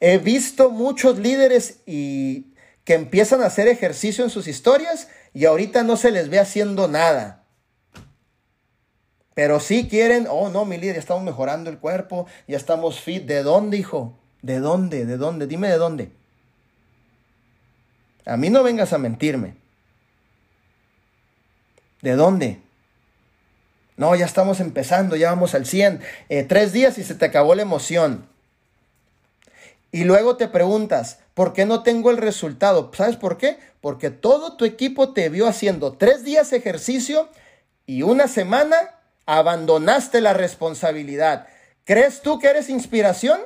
[0.00, 2.54] He visto muchos líderes y
[2.84, 6.88] que empiezan a hacer ejercicio en sus historias y ahorita no se les ve haciendo
[6.88, 7.44] nada.
[9.34, 13.24] Pero sí quieren, oh no, mi líder, ya estamos mejorando el cuerpo, ya estamos fit.
[13.24, 14.18] ¿De dónde, hijo?
[14.42, 15.04] ¿De dónde?
[15.04, 15.46] ¿De dónde?
[15.46, 16.12] Dime de dónde.
[18.28, 19.54] A mí no vengas a mentirme.
[22.02, 22.60] ¿De dónde?
[23.96, 26.00] No, ya estamos empezando, ya vamos al 100.
[26.28, 28.28] Eh, tres días y se te acabó la emoción.
[29.90, 32.92] Y luego te preguntas, ¿por qué no tengo el resultado?
[32.94, 33.58] ¿Sabes por qué?
[33.80, 37.28] Porque todo tu equipo te vio haciendo tres días ejercicio
[37.86, 38.76] y una semana
[39.24, 41.48] abandonaste la responsabilidad.
[41.84, 43.40] ¿Crees tú que eres inspiración?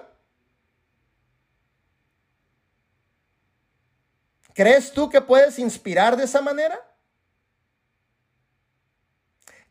[4.55, 6.81] ¿Crees tú que puedes inspirar de esa manera?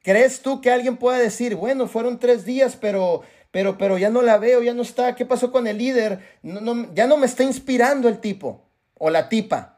[0.04, 4.22] ¿Crees tú que alguien pueda decir, bueno, fueron tres días, pero pero, pero ya no
[4.22, 5.14] la veo, ya no está.
[5.16, 6.40] ¿Qué pasó con el líder?
[6.42, 8.64] No, ya no me está inspirando el tipo
[8.98, 9.78] o la tipa.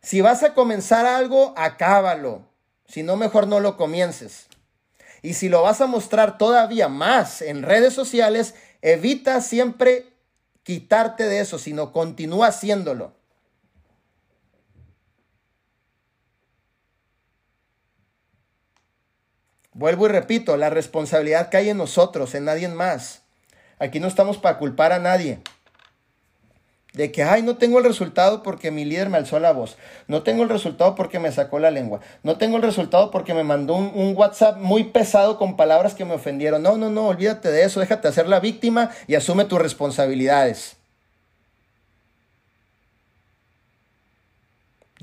[0.00, 2.46] Si vas a comenzar algo, acábalo.
[2.86, 4.46] Si no, mejor no lo comiences.
[5.22, 10.11] Y si lo vas a mostrar todavía más en redes sociales, evita siempre
[10.62, 13.14] quitarte de eso, sino continúa haciéndolo.
[19.74, 23.22] Vuelvo y repito, la responsabilidad que hay en nosotros, en nadie más.
[23.78, 25.40] Aquí no estamos para culpar a nadie.
[26.92, 29.78] De que, ay, no tengo el resultado porque mi líder me alzó la voz.
[30.08, 32.00] No tengo el resultado porque me sacó la lengua.
[32.22, 36.04] No tengo el resultado porque me mandó un, un, WhatsApp muy pesado con palabras que
[36.04, 36.62] me ofendieron.
[36.62, 37.80] No, no, no, olvídate de eso.
[37.80, 40.76] Déjate hacer la víctima y asume tus responsabilidades.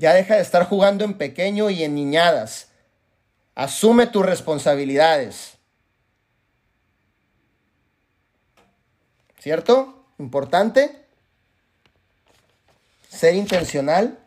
[0.00, 2.68] Ya deja de estar jugando en pequeño y en niñadas.
[3.56, 5.58] Asume tus responsabilidades.
[9.40, 10.06] ¿Cierto?
[10.18, 10.99] Importante.
[13.10, 14.18] Ser intencional.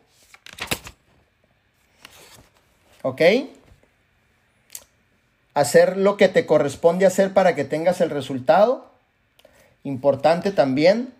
[3.02, 3.22] ¿Ok?
[5.54, 8.92] Hacer lo que te corresponde hacer para que tengas el resultado.
[9.82, 11.12] importante también.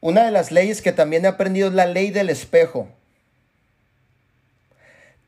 [0.00, 2.88] Una de las leyes que también he aprendido es la ley del espejo.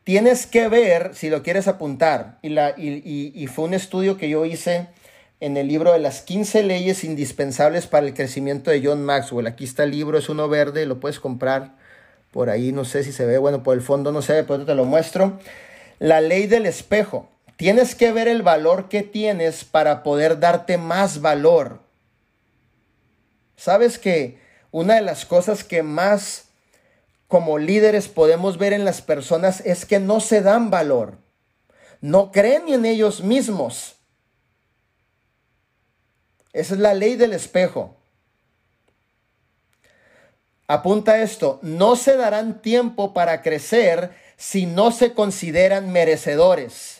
[0.04, 4.46] Tienes que ver, si lo quieres apuntar, y, la, y, fue un estudio que yo
[4.46, 4.86] hice
[5.40, 9.46] en el libro de las 15 leyes indispensables para el crecimiento de John Maxwell.
[9.46, 11.76] Aquí está el libro, es uno verde, lo puedes comprar
[12.32, 14.64] por ahí, no sé si se ve, bueno, por el fondo no se ve, pero
[14.64, 15.38] te lo muestro.
[15.98, 17.28] La ley del espejo.
[17.56, 21.80] Tienes que ver el valor que tienes para poder darte más valor.
[23.56, 24.38] ¿Sabes que
[24.70, 26.44] una de las cosas que más
[27.26, 31.18] como líderes podemos ver en las personas es que no se dan valor?
[32.00, 33.97] No creen en ellos mismos.
[36.52, 37.96] Esa es la ley del espejo.
[40.66, 46.98] Apunta esto, no se darán tiempo para crecer si no se consideran merecedores.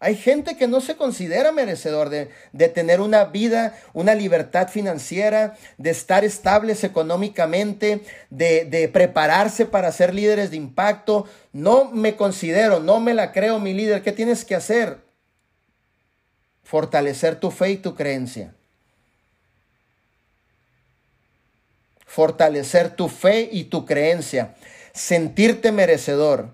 [0.00, 2.28] Hay gente que no se considera merecedor de,
[2.68, 10.12] tener una vida, una libertad financiera, de estar estables económicamente, de, de, prepararse para ser
[10.12, 11.26] líderes de impacto.
[11.52, 14.02] No me considero, no me la creo mi líder.
[14.02, 15.03] ¿Qué tienes que hacer?
[16.64, 18.54] Fortalecer tu fe y tu creencia.
[22.06, 24.54] Fortalecer tu fe y tu creencia.
[24.92, 26.48] Sentirte merecedor.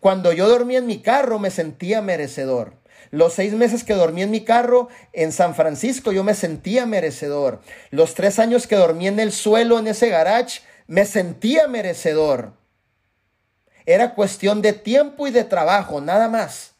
[0.00, 2.74] Cuando yo dormía en mi carro me sentía merecedor.
[3.10, 7.60] Los seis meses que dormí en mi carro en San Francisco yo me sentía merecedor.
[7.90, 12.52] Los tres años que dormí en el suelo en ese garage me sentía merecedor.
[13.86, 16.72] Era cuestión de tiempo y de trabajo, nada más.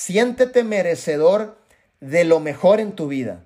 [0.00, 1.58] Siéntete merecedor
[1.98, 3.44] de lo mejor en tu vida.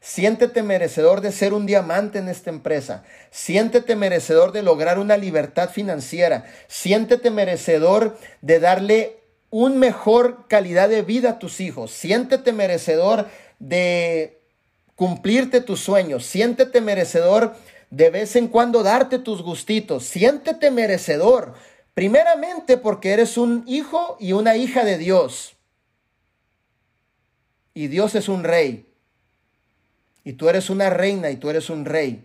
[0.00, 3.04] Siéntete merecedor de ser un diamante en esta empresa.
[3.30, 6.46] Siéntete merecedor de lograr una libertad financiera.
[6.66, 11.92] Siéntete merecedor de darle un mejor calidad de vida a tus hijos.
[11.92, 13.28] Siéntete merecedor
[13.60, 14.40] de
[14.96, 16.26] cumplirte tus sueños.
[16.26, 17.54] Siéntete merecedor
[17.90, 20.02] de vez en cuando darte tus gustitos.
[20.06, 21.54] Siéntete merecedor.
[21.94, 25.54] Primeramente porque eres un hijo y una hija de Dios.
[27.72, 28.86] Y Dios es un rey
[30.24, 32.24] y tú eres una reina y tú eres un rey.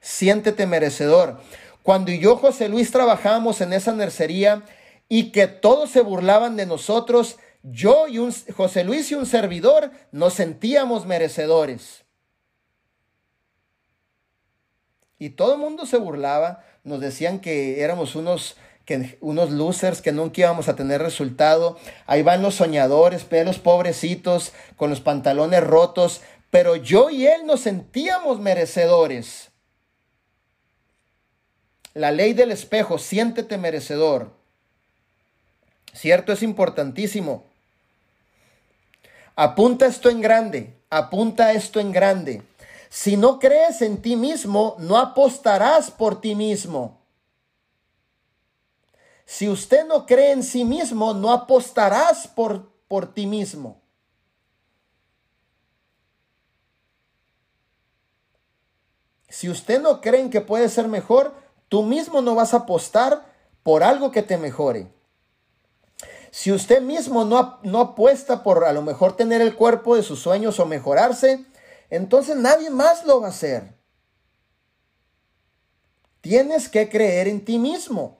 [0.00, 1.40] Siéntete merecedor.
[1.82, 4.64] Cuando yo, José Luis, trabajábamos en esa nercería
[5.08, 9.90] y que todos se burlaban de nosotros, yo y un, José Luis y un servidor
[10.12, 12.05] nos sentíamos merecedores.
[15.18, 18.56] Y todo el mundo se burlaba, nos decían que éramos unos
[18.86, 21.76] que unos losers que nunca íbamos a tener resultado.
[22.06, 26.22] Ahí van los soñadores, pelos pobrecitos, con los pantalones rotos.
[26.50, 29.50] Pero yo y él nos sentíamos merecedores.
[31.94, 34.30] La ley del espejo, siéntete merecedor.
[35.92, 37.44] Cierto, es importantísimo.
[39.34, 42.42] Apunta esto en grande, apunta esto en grande.
[42.88, 47.00] Si no crees en ti mismo, no apostarás por ti mismo.
[49.24, 53.80] Si usted no cree en sí mismo, no apostarás por, por ti mismo.
[59.28, 61.34] Si usted no cree en que puede ser mejor,
[61.68, 63.26] tú mismo no vas a apostar
[63.62, 64.86] por algo que te mejore.
[66.30, 70.20] Si usted mismo no, no, apuesta por a lo mejor tener el cuerpo de sus
[70.20, 71.44] sueños o mejorarse,
[71.90, 73.74] entonces nadie más lo va a hacer.
[76.20, 78.18] Tienes que creer en ti mismo.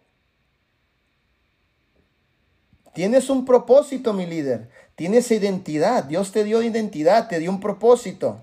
[2.95, 4.71] Tienes un propósito, mi líder.
[4.95, 6.05] Tienes identidad.
[6.05, 8.41] Dios te dio identidad, te dio un propósito.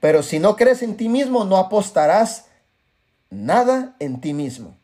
[0.00, 2.46] Pero si no crees en ti mismo, no apostarás
[3.28, 4.76] nada en ti mismo.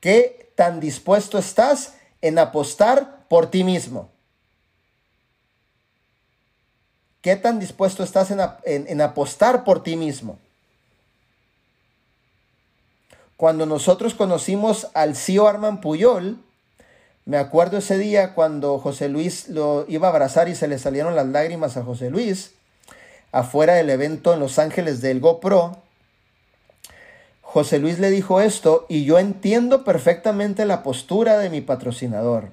[0.00, 4.13] ¿Qué tan dispuesto estás en apostar por ti mismo?
[7.24, 10.38] ¿Qué tan dispuesto estás en, en apostar por ti mismo?
[13.38, 16.36] Cuando nosotros conocimos al CEO Arman Puyol,
[17.24, 21.16] me acuerdo ese día cuando José Luis lo iba a abrazar y se le salieron
[21.16, 22.52] las lágrimas a José Luis,
[23.32, 25.78] afuera del evento en Los Ángeles del GoPro.
[27.40, 32.50] José Luis le dijo esto y yo entiendo perfectamente la postura de mi patrocinador.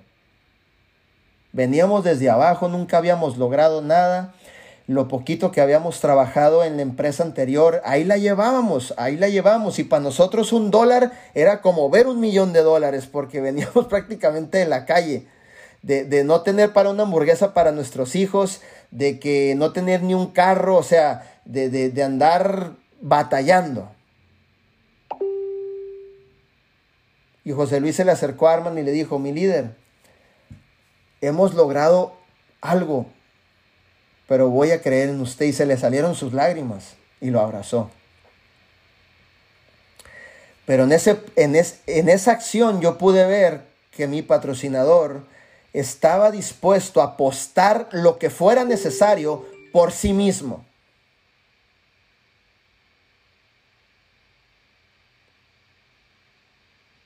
[1.52, 4.34] Veníamos desde abajo, nunca habíamos logrado nada
[4.94, 9.80] lo poquito que habíamos trabajado en la empresa anterior, ahí la llevábamos, ahí la llevamos.
[9.80, 14.60] Y para nosotros un dólar era como ver un millón de dólares, porque veníamos prácticamente
[14.60, 15.28] de la calle,
[15.82, 18.62] de, de no tener para una hamburguesa para nuestros hijos,
[18.92, 23.90] de que no tener ni un carro, o sea, de, de, de andar batallando.
[27.44, 29.76] Y José Luis se le acercó a Arman y le dijo, mi líder,
[31.22, 32.14] hemos logrado
[32.62, 33.08] algo,
[34.32, 35.48] pero voy a creer en usted.
[35.48, 37.92] Y se le salieron sus lágrimas y lo abrazó.
[40.66, 43.60] Pero en, ese, en, en esa acción yo pude ver
[43.92, 45.26] que mi patrocinador
[45.74, 50.66] estaba dispuesto a apostar lo que fuera necesario por sí mismo.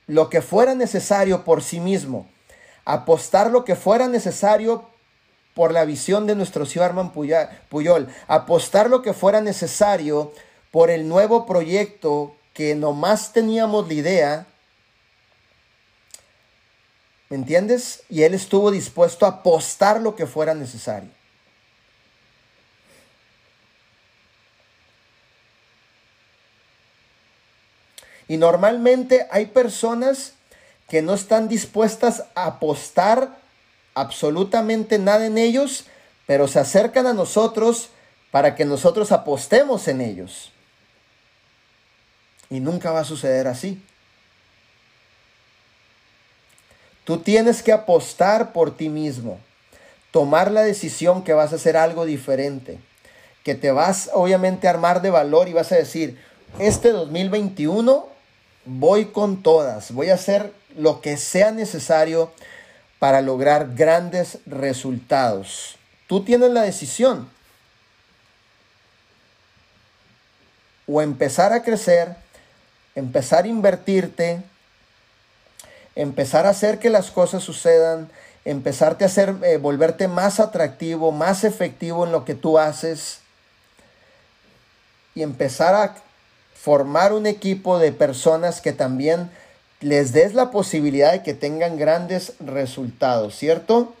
[0.06, 2.28] Lo que fuera necesario por sí mismo.
[2.84, 4.94] Apostar lo que fuera necesario
[5.56, 8.08] por la visión de nuestro señor Arman Puyol.
[8.28, 10.34] Apostar lo que fuera necesario
[10.70, 14.46] por el nuevo proyecto que nomás teníamos la idea.
[17.30, 18.02] ¿Me entiendes?
[18.10, 21.08] Y él estuvo dispuesto a apostar lo que fuera necesario.
[28.28, 30.34] Y normalmente hay personas
[30.86, 33.45] que no están dispuestas a apostar
[33.96, 35.86] absolutamente nada en ellos,
[36.26, 37.88] pero se acercan a nosotros
[38.30, 40.52] para que nosotros apostemos en ellos.
[42.50, 43.82] Y nunca va a suceder así.
[47.04, 49.40] Tú tienes que apostar por ti mismo,
[50.10, 52.78] tomar la decisión que vas a hacer algo diferente,
[53.44, 56.20] que te vas obviamente a armar de valor y vas a decir,
[56.58, 58.08] este 2021
[58.66, 62.30] voy con todas, voy a hacer lo que sea necesario
[62.98, 65.76] para lograr grandes resultados.
[66.06, 67.28] Tú tienes la decisión.
[70.86, 72.16] O empezar a crecer,
[72.94, 74.42] empezar a invertirte,
[75.96, 78.08] empezar a hacer que las cosas sucedan,
[78.44, 83.20] empezarte a hacer, eh, volverte más atractivo, más efectivo en lo que tú haces
[85.16, 85.96] y empezar a
[86.54, 89.30] formar un equipo de personas que también
[89.86, 93.94] les des la posibilidad de que tengan grandes resultados, ¿cierto?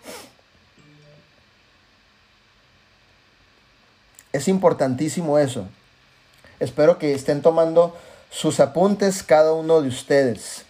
[4.32, 5.68] Es importantísimo eso.
[6.58, 7.96] Espero que estén tomando
[8.30, 10.64] sus apuntes cada uno de ustedes.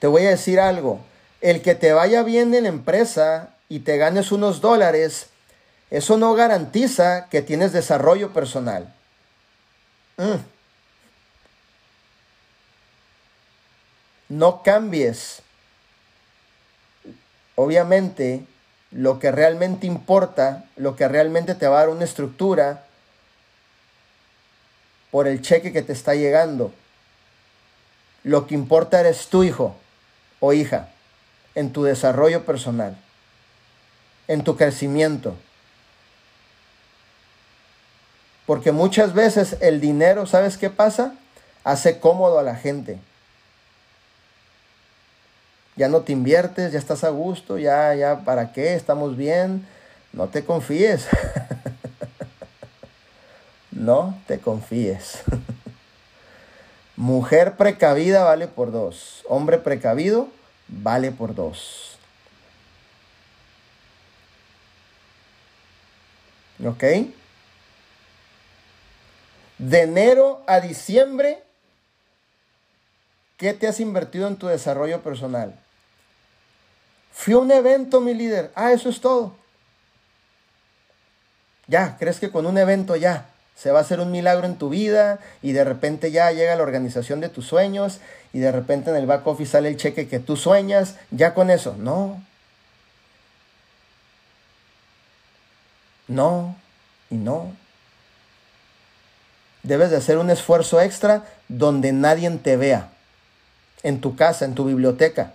[0.00, 0.98] Te voy a decir algo.
[1.40, 5.26] El que te vaya bien en la empresa y te ganes unos dólares,
[5.90, 8.92] eso no garantiza que tienes desarrollo personal.
[10.16, 10.59] Mm.
[14.30, 15.42] No cambies.
[17.56, 18.46] Obviamente,
[18.92, 22.86] lo que realmente importa, lo que realmente te va a dar una estructura
[25.10, 26.72] por el cheque que te está llegando.
[28.22, 29.76] Lo que importa eres tu hijo
[30.38, 30.88] o hija
[31.54, 32.96] en tu desarrollo personal,
[34.28, 35.34] en tu crecimiento.
[38.46, 41.14] Porque muchas veces el dinero, ¿sabes qué pasa?
[41.64, 43.00] Hace cómodo a la gente
[45.76, 48.74] ya no te inviertes, ya estás a gusto, ya, ya, ¿para qué?
[48.74, 49.66] Estamos bien.
[50.12, 51.06] No te confíes.
[53.70, 55.22] no te confíes.
[56.96, 59.24] Mujer precavida vale por dos.
[59.28, 60.28] Hombre precavido
[60.68, 61.96] vale por dos.
[66.64, 66.84] ¿Ok?
[69.58, 71.42] De enero a diciembre,
[73.40, 75.58] ¿qué te has invertido en tu desarrollo personal?
[77.10, 78.52] Fui a un evento, mi líder.
[78.54, 79.34] Ah, eso es todo.
[81.66, 84.68] Ya, ¿crees que con un evento ya se va a hacer un milagro en tu
[84.68, 88.00] vida y de repente ya llega la organización de tus sueños
[88.34, 90.96] y de repente en el back office sale el cheque que tú sueñas?
[91.10, 91.74] Ya con eso.
[91.78, 92.22] No.
[96.08, 96.56] No
[97.08, 97.56] y no.
[99.62, 102.90] Debes de hacer un esfuerzo extra donde nadie te vea.
[103.82, 105.32] En tu casa, en tu biblioteca.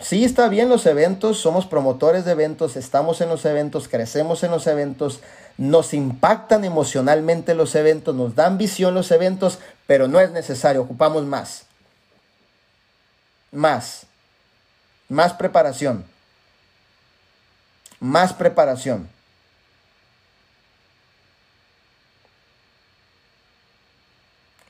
[0.00, 4.52] Sí, está bien los eventos, somos promotores de eventos, estamos en los eventos, crecemos en
[4.52, 5.20] los eventos,
[5.56, 9.58] nos impactan emocionalmente los eventos, nos dan visión los eventos,
[9.88, 11.64] pero no es necesario, ocupamos más.
[13.50, 14.06] Más.
[15.08, 16.04] Más preparación.
[17.98, 19.08] Más preparación.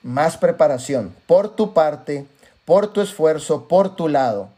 [0.02, 2.26] Más preparación por tu parte,
[2.64, 4.50] por tu esfuerzo, por tu lado.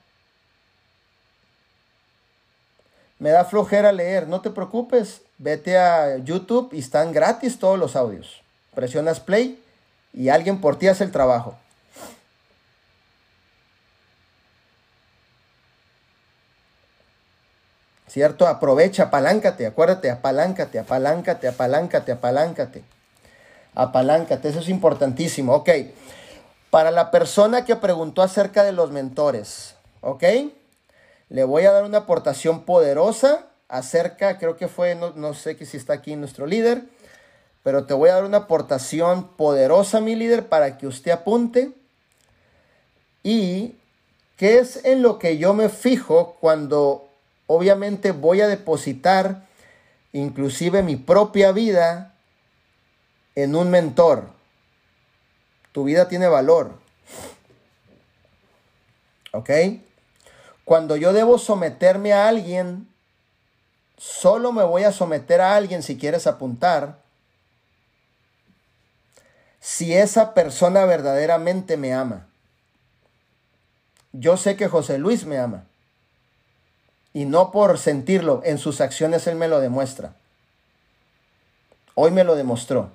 [3.21, 7.95] me da flojera leer, no te preocupes, vete a YouTube y están gratis todos los
[7.95, 8.43] audios.
[8.75, 9.63] Presionas play
[10.15, 11.57] y alguien por ti hace el trabajo.
[18.09, 18.49] ¿Cierto?
[18.49, 22.85] Aprovecha, apaláncate, acuérdate, apaláncate, apaláncate, apaláncate, apaláncate.
[23.75, 25.55] Apaláncate, eso es importantísimo.
[25.55, 25.71] Ok.
[26.71, 30.25] Para la persona que preguntó acerca de los mentores, ¿ok?
[31.29, 35.77] Le voy a dar una aportación poderosa acerca, creo que fue, no, no sé si
[35.77, 36.85] está aquí nuestro líder,
[37.63, 41.73] pero te voy a dar una aportación poderosa, mi líder, para que usted apunte.
[43.23, 43.77] Y
[44.37, 47.09] qué es en lo que yo me fijo cuando
[47.47, 49.47] obviamente voy a depositar
[50.13, 52.10] inclusive mi propia vida
[53.35, 54.29] en un mentor.
[55.73, 56.75] Tu vida tiene valor.
[59.33, 59.51] ¿Ok?
[60.65, 62.89] Cuando yo debo someterme a alguien,
[63.97, 67.01] solo me voy a someter a alguien si quieres apuntar
[69.61, 72.27] si esa persona verdaderamente me ama.
[74.13, 75.67] Yo sé que José Luis me ama.
[77.13, 80.15] Y no por sentirlo, en sus acciones él me lo demuestra.
[81.95, 82.91] Hoy me lo demostró.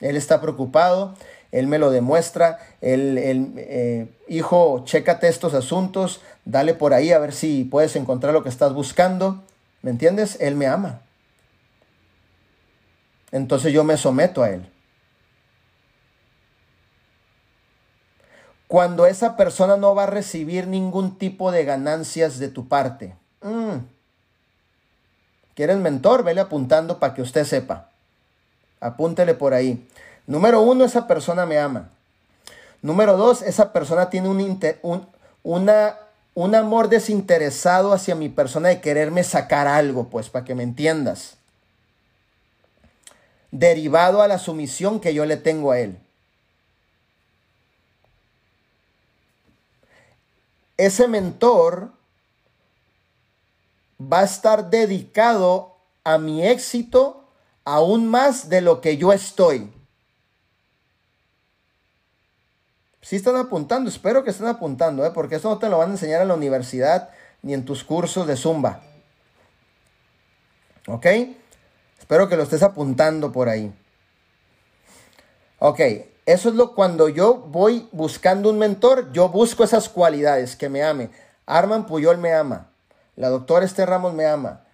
[0.00, 1.14] Él está preocupado,
[1.52, 2.58] él me lo demuestra.
[2.80, 3.16] El,
[3.56, 8.48] eh, hijo, chécate estos asuntos, dale por ahí a ver si puedes encontrar lo que
[8.48, 9.42] estás buscando.
[9.82, 10.36] ¿Me entiendes?
[10.40, 11.00] Él me ama.
[13.32, 14.70] Entonces yo me someto a él.
[18.66, 23.16] cuando esa persona no va a recibir ningún tipo de ganancias de tu parte.
[23.42, 23.86] Mm.
[25.54, 26.24] ¿Quieres mentor?
[26.24, 27.90] Vele apuntando para que usted sepa.
[28.80, 29.86] Apúntele por ahí.
[30.26, 31.90] Número uno, esa persona me ama.
[32.82, 35.06] Número dos, esa persona tiene un, un,
[35.42, 35.96] una,
[36.34, 41.36] un amor desinteresado hacia mi persona de quererme sacar algo, pues, para que me entiendas.
[43.50, 45.98] Derivado a la sumisión que yo le tengo a él.
[50.76, 51.90] ese mentor
[54.00, 57.24] va a estar dedicado a mi éxito
[57.66, 59.70] aún más de lo que yo estoy.
[63.02, 65.10] Si están apuntando, espero que estén apuntando, ¿eh?
[65.12, 67.10] porque eso no te lo van a enseñar en la universidad
[67.42, 68.80] ni en tus cursos de Zumba.
[70.88, 71.06] ¿Ok?
[71.98, 73.74] Espero que lo estés apuntando por ahí.
[75.58, 75.80] Ok,
[76.24, 80.84] eso es lo cuando yo voy buscando un mentor, yo busco esas cualidades, que me
[80.84, 81.10] ame.
[81.46, 82.70] Arman Puyol me ama.
[83.16, 84.64] La doctora Esther Ramos me ama.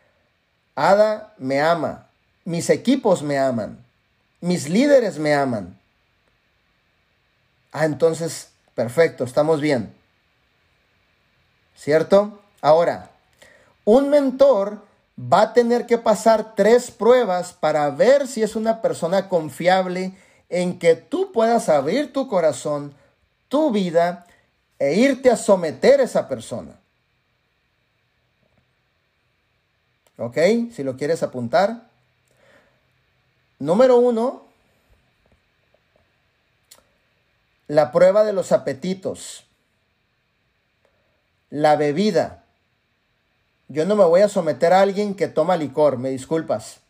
[0.75, 2.12] Ada me ama.
[2.45, 3.85] Mis equipos me aman.
[4.41, 5.79] Mis líderes me aman.
[7.71, 9.95] Ah, entonces, perfecto, estamos bien.
[11.77, 12.41] ¿Cierto?
[12.61, 13.11] Ahora,
[13.85, 14.83] un mentor
[15.19, 20.17] va a tener que pasar tres pruebas para ver si es una persona confiable
[20.49, 22.95] en que tú puedas abrir tu corazón,
[23.49, 24.27] tu vida
[24.79, 26.79] e irte a someter a esa persona.
[30.19, 30.39] ¿Ok?
[30.73, 31.92] Si lo quieres apuntar.
[33.63, 34.43] Número uno,
[37.69, 39.45] la prueba de los apetitos.
[41.49, 42.43] La bebida.
[43.69, 46.81] Yo no me voy a someter a alguien que toma licor, me disculpas.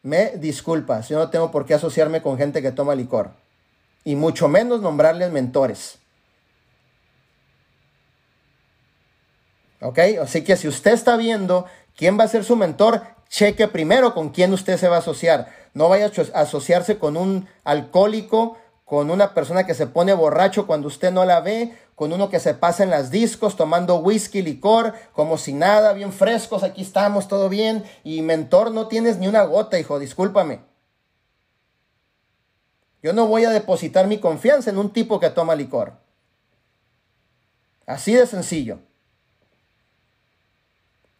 [0.00, 3.32] Me disculpas, yo no tengo por qué asociarme con gente que toma licor.
[4.04, 5.98] Y mucho menos nombrarles mentores.
[9.82, 9.98] ¿Ok?
[10.22, 14.30] Así que si usted está viendo quién va a ser su mentor, cheque primero con
[14.30, 15.48] quién usted se va a asociar.
[15.74, 20.88] No vaya a asociarse con un alcohólico, con una persona que se pone borracho cuando
[20.88, 24.94] usted no la ve, con uno que se pasa en las discos tomando whisky, licor,
[25.12, 29.42] como si nada, bien frescos, aquí estamos, todo bien, y mentor no tienes ni una
[29.42, 30.60] gota, hijo, discúlpame.
[33.02, 35.94] Yo no voy a depositar mi confianza en un tipo que toma licor.
[37.86, 38.80] Así de sencillo.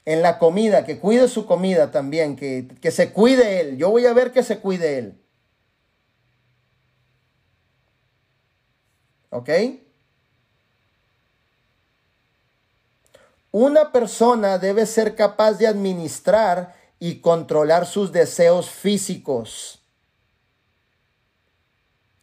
[0.08, 3.76] En la comida, que cuide su comida también, que, que se cuide él.
[3.76, 5.20] Yo voy a ver que se cuide él.
[9.28, 9.50] ¿Ok?
[13.50, 19.82] Una persona debe ser capaz de administrar y controlar sus deseos físicos.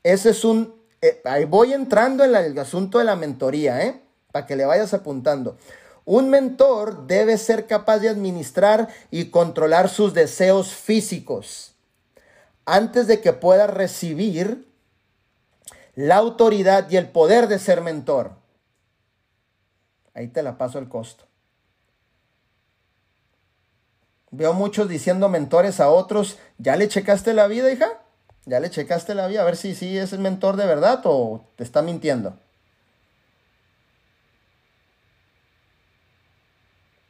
[0.01, 0.73] Ese es un...
[1.03, 4.01] Eh, ahí voy entrando en el asunto de la mentoría, ¿eh?
[4.31, 5.59] Para que le vayas apuntando.
[6.05, 11.73] Un mentor debe ser capaz de administrar y controlar sus deseos físicos
[12.65, 14.67] antes de que pueda recibir
[15.95, 18.33] la autoridad y el poder de ser mentor.
[20.13, 21.25] Ahí te la paso el costo.
[24.31, 28.01] Veo muchos diciendo mentores a otros, ¿ya le checaste la vida, hija?
[28.45, 29.41] ¿Ya le checaste la vida?
[29.41, 32.37] A ver si sí es el mentor de verdad o te está mintiendo.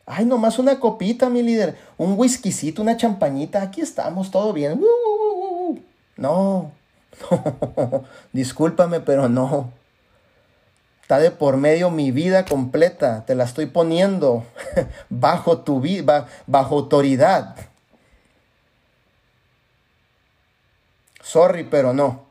[0.05, 1.77] Ay, nomás una copita, mi líder.
[1.97, 3.61] Un whiskycito, una champañita.
[3.61, 4.79] Aquí estamos, todo bien.
[4.79, 5.79] No,
[6.17, 6.71] no,
[8.33, 9.71] discúlpame, pero no.
[11.01, 13.25] Está de por medio mi vida completa.
[13.25, 14.43] Te la estoy poniendo
[15.09, 17.55] bajo tu vida, bajo autoridad.
[21.21, 22.24] Sorry, pero no.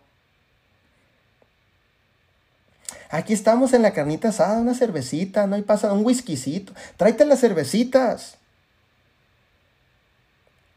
[3.14, 6.72] Aquí estamos en la carnita asada, una cervecita, no hay pasado, un whiskycito.
[6.96, 8.38] Tráete las cervecitas.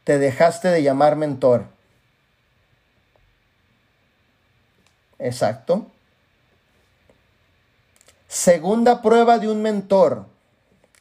[0.04, 1.64] Te dejaste de llamar mentor.
[5.18, 5.88] Exacto.
[8.28, 10.24] Segunda prueba de un mentor.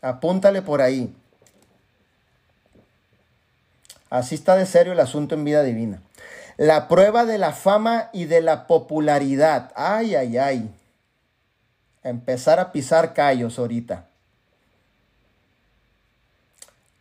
[0.01, 1.15] Apúntale por ahí.
[4.09, 6.01] Así está de serio el asunto en vida divina.
[6.57, 9.71] La prueba de la fama y de la popularidad.
[9.75, 10.71] Ay, ay, ay.
[12.07, 14.09] Empezar a pisar callos ahorita.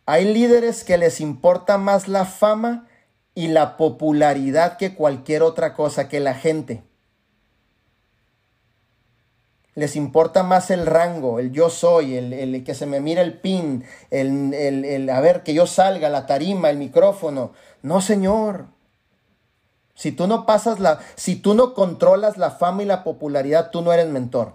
[0.05, 2.87] Hay líderes que les importa más la fama
[3.35, 6.83] y la popularidad que cualquier otra cosa, que la gente
[9.77, 13.83] les importa más el rango, el yo soy, el, que se me mira el pin,
[14.09, 17.51] el, el, a ver que yo salga, la tarima, el micrófono.
[17.83, 18.69] No, señor.
[19.93, 23.83] Si tú no pasas la, si tú no controlas la fama y la popularidad, tú
[23.83, 24.53] no eres mentor.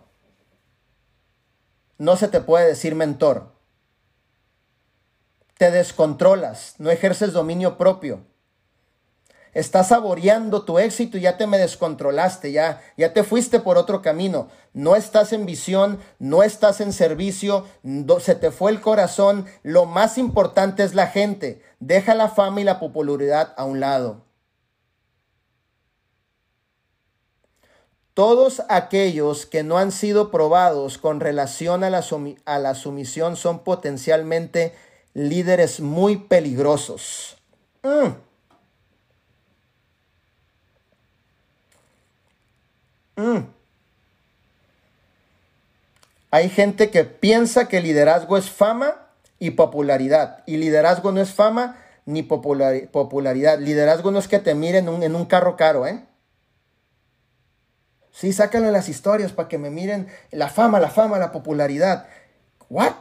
[1.98, 3.52] No se te puede decir mentor.
[5.58, 8.24] Te descontrolas, no ejerces dominio propio.
[9.54, 14.00] Estás saboreando tu éxito y ya te me descontrolaste, ya, ya te fuiste por otro
[14.00, 14.48] camino.
[14.72, 17.66] No estás en visión, no estás en servicio,
[18.20, 19.44] se te fue el corazón.
[19.62, 21.62] Lo más importante es la gente.
[21.80, 24.24] Deja la fama y la popularidad a un lado.
[28.14, 34.74] Todos aquellos que no han sido probados con relación a la, sumisión son potencialmente
[35.14, 37.38] líderes muy peligrosos.
[37.82, 38.08] Mm.
[43.16, 43.46] Mm.
[46.30, 49.08] Hay gente que piensa que liderazgo es fama
[49.38, 50.42] y popularidad.
[50.46, 53.58] Y liderazgo no es fama ni popularidad.
[53.58, 56.04] Liderazgo no es que te miren en un, carro caro, ¿eh?
[58.12, 62.06] Sí, sácalo las historias para que me miren la fama, la fama, la popularidad.
[62.68, 62.94] ¿What?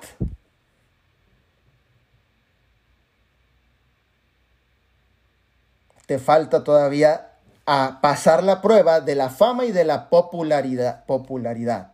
[6.05, 7.33] Te falta todavía
[7.65, 11.05] a pasar la prueba de la fama y de la popularidad.
[11.05, 11.91] popularidad.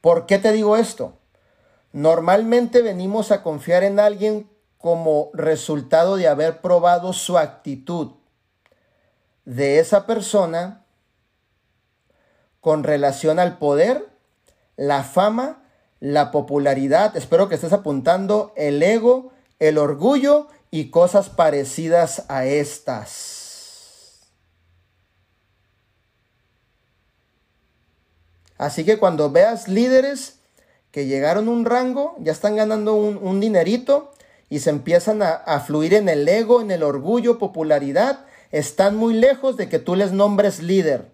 [0.00, 1.14] ¿Por qué te digo esto?
[1.92, 8.17] Normalmente venimos a confiar en alguien como resultado de haber probado su actitud
[9.48, 10.84] de esa persona
[12.60, 14.06] con relación al poder,
[14.76, 15.64] la fama,
[16.00, 24.28] la popularidad, espero que estés apuntando, el ego, el orgullo y cosas parecidas a estas.
[28.58, 30.40] Así que cuando veas líderes
[30.90, 34.12] que llegaron a un rango, ya están ganando un, dinerito
[34.50, 39.14] y se empiezan a, a fluir en el ego, en el orgullo, popularidad, están muy
[39.14, 41.12] lejos de que tú les nombres líder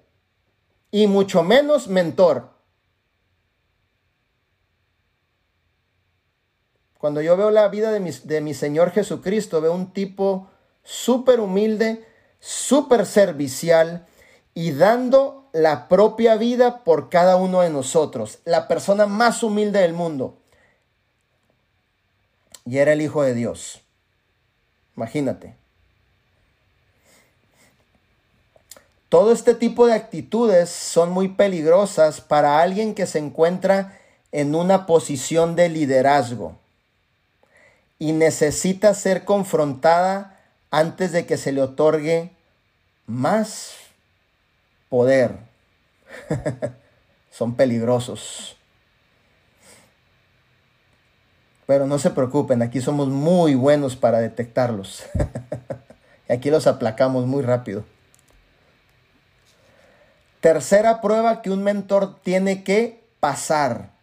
[0.91, 2.51] y mucho menos mentor.
[6.99, 10.49] Cuando yo veo la vida de mi, de mi Señor Jesucristo, veo un tipo
[10.83, 12.07] súper humilde,
[12.39, 14.07] súper servicial
[14.55, 18.39] y dando la propia vida por cada uno de nosotros.
[18.45, 20.39] La persona más humilde del mundo.
[22.65, 23.83] Y era el Hijo de Dios.
[24.97, 25.64] Imagínate.
[29.15, 33.97] Todo este tipo de actitudes son muy peligrosas para alguien que se encuentra
[34.33, 36.59] en una posición de liderazgo
[38.01, 40.41] y necesita ser confrontada
[40.73, 42.33] antes de que se le otorgue
[43.07, 43.75] más
[44.89, 45.39] poder.
[47.31, 48.57] Son peligrosos.
[51.69, 55.05] Pero no se preocupen, aquí somos muy buenos para detectarlos.
[56.29, 57.85] y aquí los aplacamos muy rápido.
[60.45, 63.95] Tercera prueba que un mentor tiene que pasar.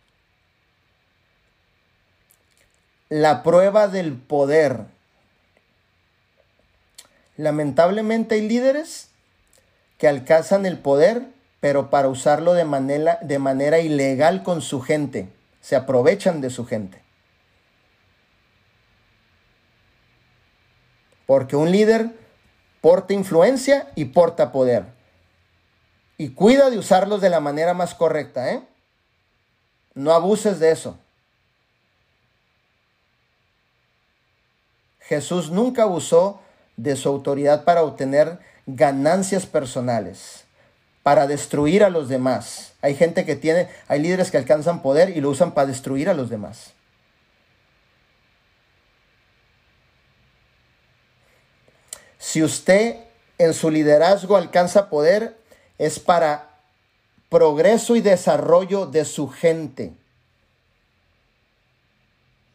[3.11, 4.85] la prueba del poder.
[7.35, 9.09] Lamentablemente hay líderes
[9.97, 11.27] que alcanzan el poder,
[11.59, 15.27] pero para usarlo de manera, de manera ilegal con su gente.
[15.59, 17.01] Se aprovechan de su gente.
[21.25, 22.11] Porque un líder
[22.79, 25.00] porta influencia y porta poder.
[26.21, 28.61] Y cuida de usarlos de la manera más correcta, ¿eh?
[29.95, 30.99] No abuses de eso.
[34.99, 36.39] Jesús nunca abusó
[36.77, 38.37] de su autoridad para obtener
[38.67, 40.43] ganancias personales,
[41.01, 42.73] para destruir a los demás.
[42.83, 46.13] Hay gente que tiene, hay líderes que alcanzan poder y lo usan para destruir a
[46.13, 46.73] los demás.
[52.19, 52.97] Si usted
[53.39, 55.40] en su liderazgo alcanza poder,
[55.81, 56.59] es para
[57.27, 59.93] progreso y desarrollo de su gente.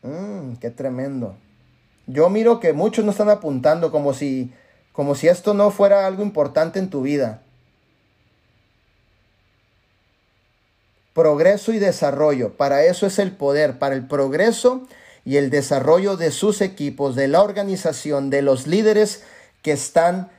[0.03, 1.37] Mm, qué tremendo.
[2.07, 4.53] Yo miro que muchos no están apuntando como si,
[4.93, 7.43] como si esto no fuera algo importante en tu vida.
[11.15, 12.57] Progreso y desarrollo.
[12.57, 14.87] Para eso es el poder, para el progreso
[15.25, 19.25] y el desarrollo de sus equipos, de la organización, de los líderes
[19.63, 20.31] que están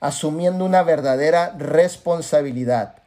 [0.00, 3.02] asumiendo una verdadera responsabilidad.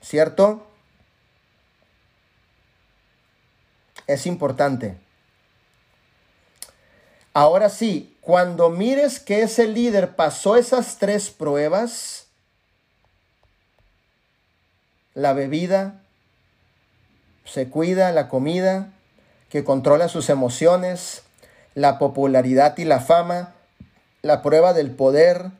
[0.00, 0.66] ¿Cierto?
[4.06, 4.96] es importante.
[7.32, 12.26] Ahora sí, cuando mires que ese líder pasó esas tres pruebas,
[15.14, 16.00] la bebida,
[17.44, 18.92] se cuida la comida,
[19.48, 21.22] que controla sus emociones,
[21.74, 23.54] la popularidad y la fama,
[24.22, 25.50] la prueba del poder.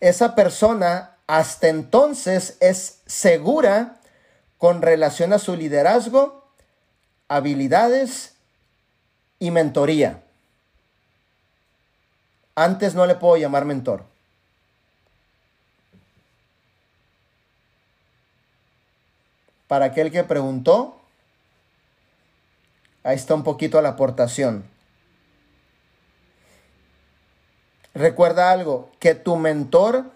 [0.00, 3.96] Esa persona hasta entonces es segura
[4.58, 6.44] con relación a su liderazgo,
[7.28, 8.34] habilidades
[9.38, 10.22] y mentoría.
[12.54, 14.04] Antes no le puedo llamar mentor.
[19.66, 21.00] Para aquel que preguntó,
[23.04, 24.64] ahí está un poquito la aportación.
[27.94, 30.06] Recuerda algo, que tu mentor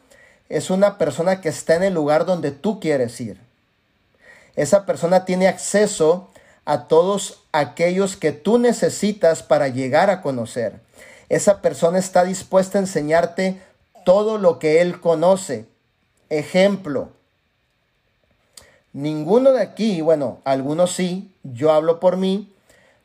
[0.49, 3.49] es una persona que está en el lugar donde tú quieres ir
[4.59, 6.31] esa persona tiene acceso
[6.65, 10.81] a todos aquellos que tú necesitas para llegar a conocer.
[11.29, 13.63] Esa persona está dispuesta a enseñarte
[14.05, 15.67] todo lo que él conoce.
[16.29, 17.11] Ejemplo,
[18.93, 22.53] ninguno de aquí, bueno, algunos sí, yo hablo por mí,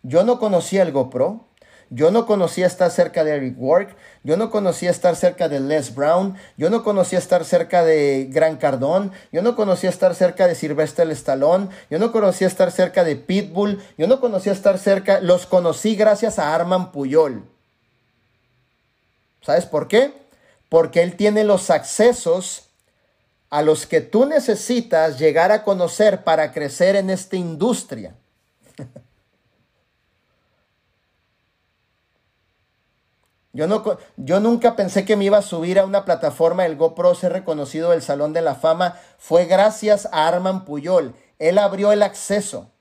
[0.03, 1.45] yo no conocía el GoPro,
[1.89, 5.93] yo no conocía estar cerca de Eric Work, yo no conocía estar cerca de Les
[5.93, 10.55] Brown, yo no conocía estar cerca de Gran Cardón, yo no conocía estar cerca de
[10.55, 15.45] Sylvester Stallone, yo no conocía estar cerca de Pitbull, yo no conocía estar cerca, los
[15.45, 17.43] conocí gracias a Arman Puyol.
[19.41, 20.13] ¿Sabes por qué?
[20.69, 22.69] Porque él tiene los accesos
[23.51, 28.15] a los que tú necesitas llegar a conocer para crecer en esta industria.
[33.53, 33.83] Yo, no,
[34.17, 37.91] yo nunca pensé que me iba a subir a una plataforma del GoPro, ser reconocido
[37.91, 38.99] del Salón de la Fama.
[39.19, 41.13] Fue gracias a Arman Puyol.
[41.37, 42.71] Él abrió el acceso.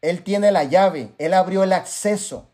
[0.00, 1.12] Él tiene la llave.
[1.18, 2.46] Él abrió el acceso.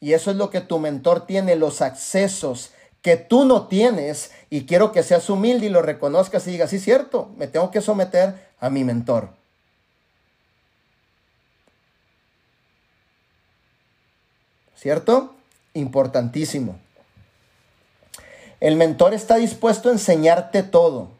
[0.00, 2.72] Y eso es lo que tu mentor tiene, los accesos
[3.02, 4.32] que tú no tienes.
[4.50, 7.80] Y quiero que seas humilde y lo reconozcas y digas, sí, cierto, me tengo que
[7.80, 9.30] someter a mi mentor.
[14.76, 15.34] ¿Cierto?
[15.74, 16.78] Importantísimo.
[18.60, 21.10] El mentor está dispuesto a enseñarte todo.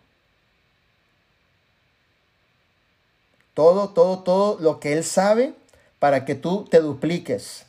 [3.55, 5.55] Todo, todo, todo lo que él sabe
[5.99, 7.65] para que tú te dupliques.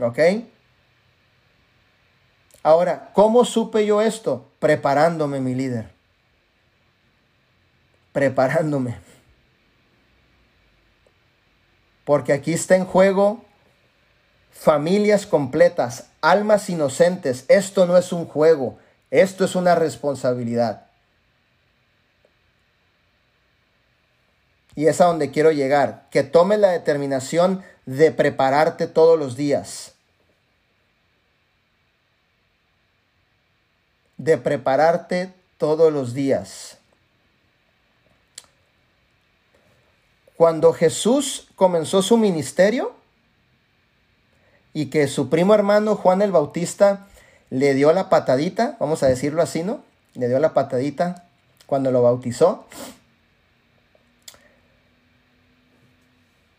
[0.00, 0.18] ¿Ok?
[2.62, 4.48] Ahora, ¿cómo supe yo esto?
[4.58, 5.90] Preparándome, mi líder.
[8.12, 9.11] Preparándome.
[12.04, 13.44] Porque aquí está en juego
[14.52, 17.44] familias completas, almas inocentes.
[17.48, 18.78] Esto no es un juego,
[19.10, 20.86] esto es una responsabilidad.
[24.74, 29.94] Y es a donde quiero llegar, que tome la determinación de prepararte todos los días.
[34.16, 36.78] De prepararte todos los días.
[40.42, 42.96] Cuando Jesús comenzó su ministerio
[44.72, 47.06] y que su primo hermano Juan el Bautista
[47.48, 49.84] le dio la patadita, vamos a decirlo así, ¿no?
[50.14, 51.28] Le dio la patadita
[51.66, 52.66] cuando lo bautizó.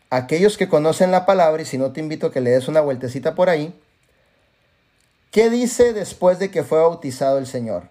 [0.08, 2.80] Aquellos que conocen la palabra, y si no te invito a que le des una
[2.80, 3.78] vueltecita por ahí,
[5.30, 7.90] ¿qué dice después de que fue bautizado el Señor?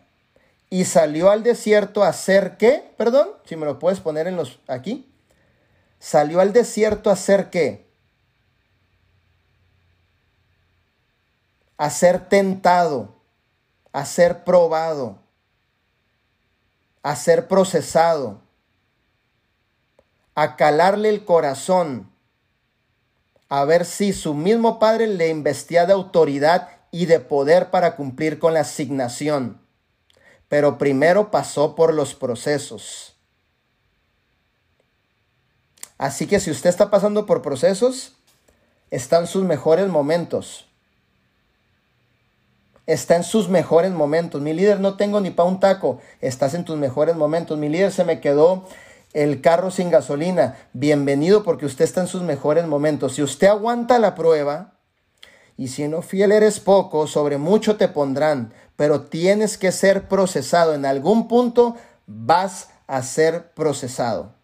[0.72, 2.84] Y salió al desierto a hacer qué?
[2.98, 5.13] Perdón, si me lo puedes poner en los aquí
[6.04, 7.84] salió al desierto a hacer qué?
[11.78, 13.16] a ser tentado,
[13.92, 15.20] a ser probado,
[17.02, 18.42] a ser procesado,
[20.36, 22.12] a calarle el corazón,
[23.50, 28.40] a ver si su mismo padre le investía de autoridad y de poder para cumplir
[28.40, 29.62] con la asignación.
[30.48, 33.13] Pero primero pasó por los procesos.
[36.04, 38.12] Así que si usted está pasando por procesos,
[38.92, 40.68] están sus mejores momentos.
[42.86, 44.42] Está en sus mejores momentos.
[44.42, 46.02] Mi líder, no tengo ni pa' un taco.
[46.20, 47.58] Estás en tus mejores momentos.
[47.58, 48.66] Mi líder se me quedó
[49.14, 50.58] el carro sin gasolina.
[50.74, 53.14] Bienvenido porque usted está en sus mejores momentos.
[53.14, 54.74] Si usted aguanta la prueba,
[55.56, 60.74] y si no fiel eres poco, sobre mucho te pondrán, pero tienes que ser procesado.
[60.74, 61.78] En algún punto
[62.08, 64.43] vas a ser procesado.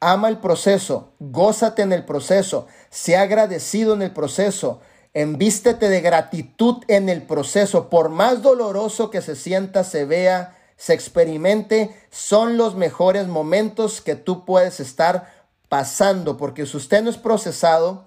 [0.00, 4.80] Ama el proceso, gózate en el proceso, sea agradecido en el proceso,
[5.12, 10.94] envístete de gratitud en el proceso, por más doloroso que se sienta, se vea, se
[10.94, 15.30] experimente, son los mejores momentos que tú puedes estar
[15.68, 18.06] pasando, porque si usted no es procesado,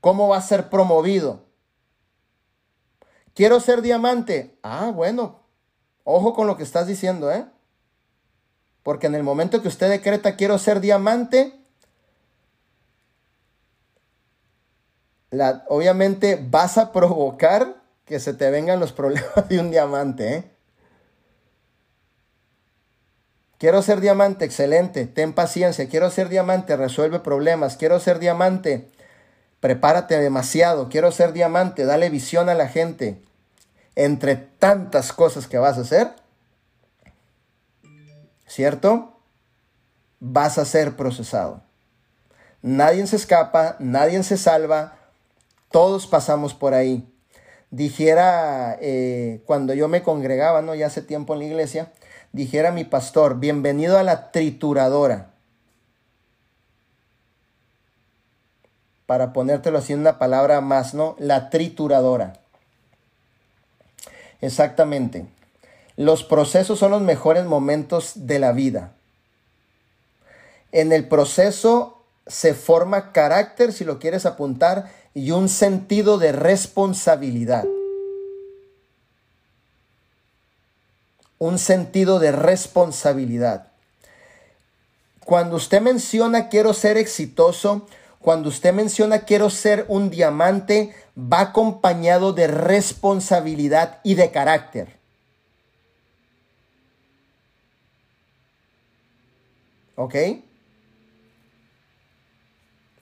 [0.00, 1.40] ¿cómo va a ser promovido?
[3.34, 4.58] Quiero ser diamante.
[4.62, 5.40] Ah, bueno,
[6.04, 7.46] ojo con lo que estás diciendo, ¿eh?
[8.82, 11.54] Porque en el momento que usted decreta quiero ser diamante,
[15.30, 20.34] la, obviamente vas a provocar que se te vengan los problemas de un diamante.
[20.34, 20.52] ¿eh?
[23.58, 25.88] Quiero ser diamante, excelente, ten paciencia.
[25.88, 27.76] Quiero ser diamante, resuelve problemas.
[27.76, 28.90] Quiero ser diamante,
[29.60, 30.88] prepárate demasiado.
[30.88, 33.22] Quiero ser diamante, dale visión a la gente.
[33.94, 36.08] Entre tantas cosas que vas a hacer,
[38.52, 39.16] ¿cierto?
[40.20, 41.62] Vas a ser procesado.
[42.60, 44.98] Nadie se escapa, nadie se salva,
[45.70, 47.08] todos pasamos por ahí.
[47.70, 50.74] Dijera eh, cuando yo me congregaba, ¿no?
[50.74, 51.92] Ya hace tiempo en la iglesia,
[52.32, 55.30] dijera mi pastor, bienvenido a la trituradora.
[59.06, 61.16] Para ponértelo así en una palabra más, ¿no?
[61.18, 62.34] La trituradora.
[64.42, 65.26] Exactamente.
[65.96, 68.92] Los procesos son los mejores momentos de la vida.
[70.72, 77.64] En el proceso se forma carácter, si lo quieres apuntar, y un sentido de responsabilidad.
[81.38, 83.68] Un sentido de responsabilidad.
[85.24, 87.86] Cuando usted menciona quiero ser exitoso,
[88.20, 95.01] cuando usted menciona quiero ser un diamante, va acompañado de responsabilidad y de carácter.
[100.02, 100.16] ¿Ok?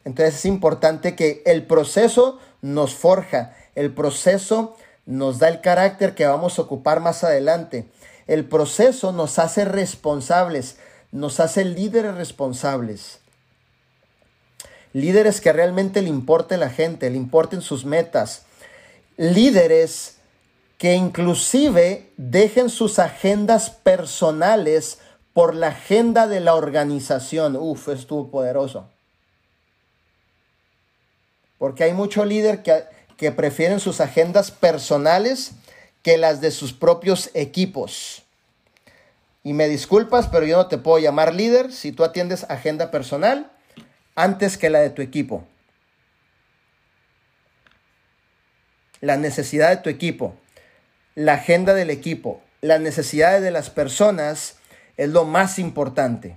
[0.05, 6.27] Entonces es importante que el proceso nos forja, el proceso nos da el carácter que
[6.27, 7.86] vamos a ocupar más adelante.
[8.27, 10.77] El proceso nos hace responsables,
[11.10, 13.20] nos hace líderes responsables.
[14.93, 18.43] Líderes que realmente le importe la gente, le importen sus metas.
[19.16, 20.16] Líderes
[20.77, 24.98] que inclusive dejen sus agendas personales
[25.32, 27.57] por la agenda de la organización.
[27.57, 28.89] Uf, estuvo poderoso.
[31.59, 32.85] Porque hay mucho líder que,
[33.16, 35.52] que prefieren sus agendas personales
[36.02, 38.23] que las de sus propios equipos.
[39.43, 43.51] Y me disculpas, pero yo no te puedo llamar líder si tú atiendes agenda personal
[44.15, 45.44] antes que la de tu equipo.
[49.01, 50.35] La necesidad de tu equipo,
[51.15, 54.60] la agenda del equipo, las necesidades de las personas
[55.01, 56.36] es lo más importante.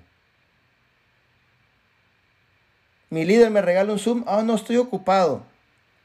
[3.10, 4.24] Mi líder me regala un Zoom.
[4.26, 5.44] Ah, no estoy ocupado.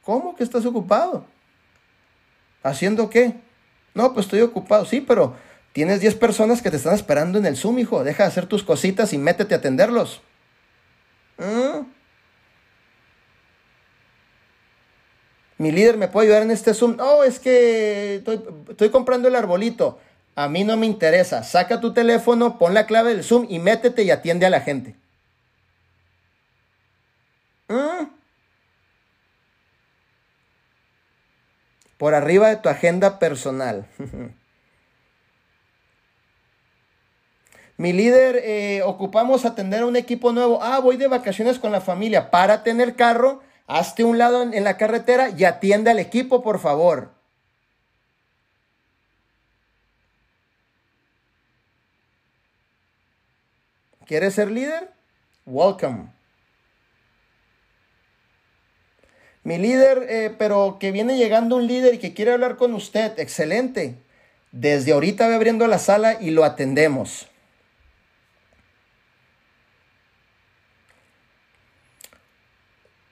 [0.02, 1.24] ¿Cómo que estás ocupado?
[2.64, 3.34] ¿Haciendo qué?
[3.94, 4.84] No, pues estoy ocupado.
[4.86, 5.36] Sí, pero
[5.72, 8.02] tienes 10 personas que te están esperando en el Zoom, hijo.
[8.02, 10.20] Deja de hacer tus cositas y métete a atenderlos.
[11.36, 11.86] ¿Mm?
[15.58, 16.96] Mi líder me puede ayudar en este Zoom.
[16.96, 18.16] No, es que
[18.68, 20.00] estoy comprando el arbolito.
[20.38, 21.42] A mí no me interesa.
[21.42, 24.94] Saca tu teléfono, pon la clave del Zoom y métete y atiende a la gente.
[27.66, 28.06] ¿Mm?
[31.96, 33.88] Por arriba de tu agenda personal.
[37.76, 40.62] Mi líder, eh, ocupamos atender a un equipo nuevo.
[40.62, 42.30] Ah, voy de vacaciones con la familia.
[42.30, 47.17] Para tener carro, hazte un lado en la carretera y atiende al equipo, por favor.
[54.08, 54.88] ¿Quieres ser líder?
[55.44, 56.06] Welcome.
[59.44, 63.18] Mi líder, eh, pero que viene llegando un líder y que quiere hablar con usted.
[63.18, 63.96] Excelente.
[64.50, 67.28] Desde ahorita ve abriendo la sala y lo atendemos.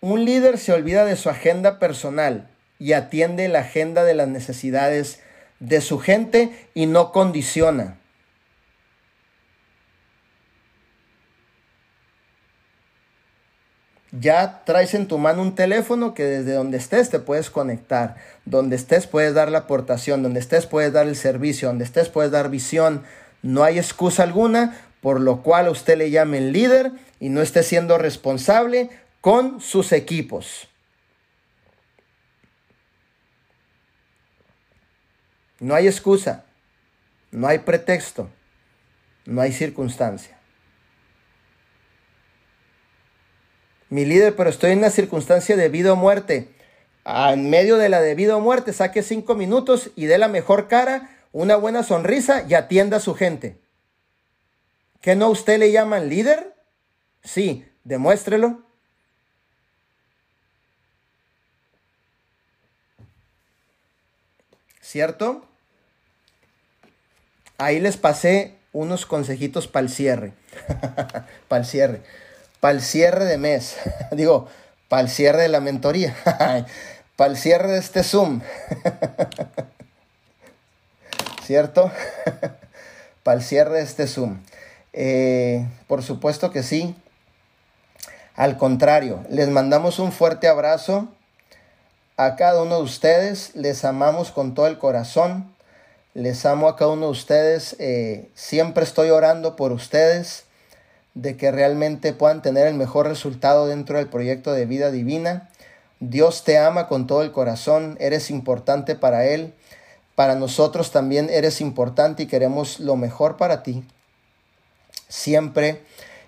[0.01, 2.49] Un líder se olvida de su agenda personal
[2.79, 5.21] y atiende la agenda de las necesidades
[5.61, 7.99] de su gente y no condiciona.
[14.21, 18.17] Ya traes en tu mano un teléfono que desde donde estés te puedes conectar.
[18.45, 22.31] Donde estés puedes dar la aportación, donde estés puedes dar el servicio, donde estés puedes
[22.31, 23.03] dar visión.
[23.43, 26.91] No hay excusa alguna por lo cual a usted le llame el líder
[27.21, 28.91] y no esté siendo responsable
[29.21, 30.69] con sus equipos.
[35.61, 36.45] No hay excusa,
[37.31, 38.29] no hay pretexto,
[39.25, 40.36] no hay circunstancia.
[43.89, 46.49] Mi líder, pero estoy en una circunstancia de vida o muerte.
[47.05, 50.29] Ah, en medio de la de vida o muerte, saque cinco minutos y dé la
[50.29, 53.59] mejor cara, una buena sonrisa y atienda a su gente.
[55.01, 56.55] ¿Qué no usted le llaman líder?
[57.23, 58.67] Sí, demuéstrelo.
[64.87, 65.45] ¿cierto?
[67.59, 70.33] Ahí les pasé unos consejitos para el cierre.
[71.49, 72.03] para el cierre.
[72.67, 73.77] Para el cierre de mes.
[74.11, 74.49] Digo,
[74.89, 76.17] para el cierre de la mentoría.
[77.17, 78.41] para el cierre de este Zoom.
[81.45, 81.93] ¿Cierto?
[83.23, 84.41] para el cierre de este Zoom.
[84.93, 86.97] Eh, por supuesto que sí.
[88.35, 91.07] Al contrario, les mandamos un fuerte abrazo
[92.17, 95.55] a cada uno de ustedes, les amamos con todo el corazón.
[96.15, 97.77] Les amo a cada uno de ustedes.
[97.79, 100.46] Eh, siempre estoy orando por ustedes
[101.17, 105.49] de que realmente puedan tener el mejor resultado dentro del proyecto de vida divina.
[105.99, 107.97] Dios te ama con todo el corazón.
[107.99, 109.55] Eres importante para Él.
[110.15, 113.83] Para nosotros también eres importante y queremos lo mejor para ti.
[115.09, 115.83] Siempre.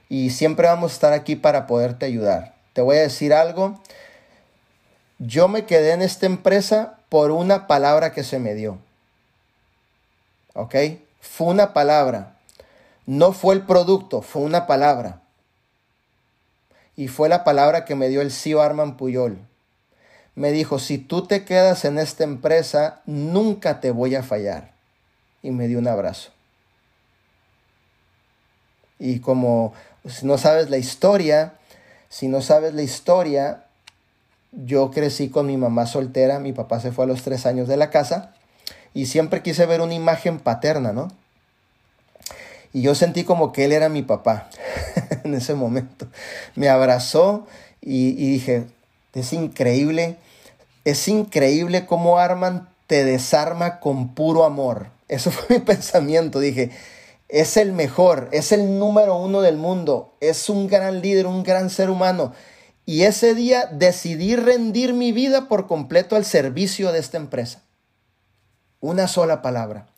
[0.08, 2.54] Y siempre vamos a estar aquí para poderte ayudar.
[2.72, 3.78] Te voy a decir algo.
[5.18, 8.78] Yo me quedé en esta empresa por una palabra que se me dio.
[10.54, 10.74] ¿Ok?
[11.20, 12.37] Fue una palabra.
[13.08, 15.22] No fue el producto, fue una palabra.
[16.94, 19.38] Y fue la palabra que me dio el CEO Arman Puyol.
[20.34, 24.72] Me dijo, si tú te quedas en esta empresa, nunca te voy a fallar.
[25.42, 26.32] Y me dio un abrazo.
[28.98, 29.72] Y como
[30.06, 31.54] si no sabes la historia,
[32.10, 33.64] si no sabes la historia,
[34.52, 37.78] yo crecí con mi mamá soltera, mi papá se fue a los tres años de
[37.78, 38.34] la casa
[38.92, 41.08] y siempre quise ver una imagen paterna, ¿no?
[42.72, 44.50] Y yo sentí como que él era mi papá
[45.24, 46.06] en ese momento.
[46.54, 47.46] Me abrazó
[47.80, 48.64] y, y, dije,
[49.14, 50.16] es increíble,
[50.84, 54.88] es increíble cómo Arman te desarma con puro amor.
[55.08, 56.70] Eso fue mi pensamiento, dije,
[57.28, 61.70] es el mejor, es el número uno del mundo, es un gran líder, un gran
[61.70, 62.32] ser humano
[62.88, 67.60] y ese día decidí rendir mi vida por completo al servicio de esta empresa.
[68.80, 69.88] Una sola palabra.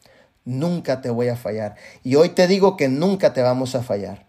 [0.45, 1.77] Nunca te voy a fallar.
[2.03, 4.27] Y hoy te digo que nunca te vamos a fallar.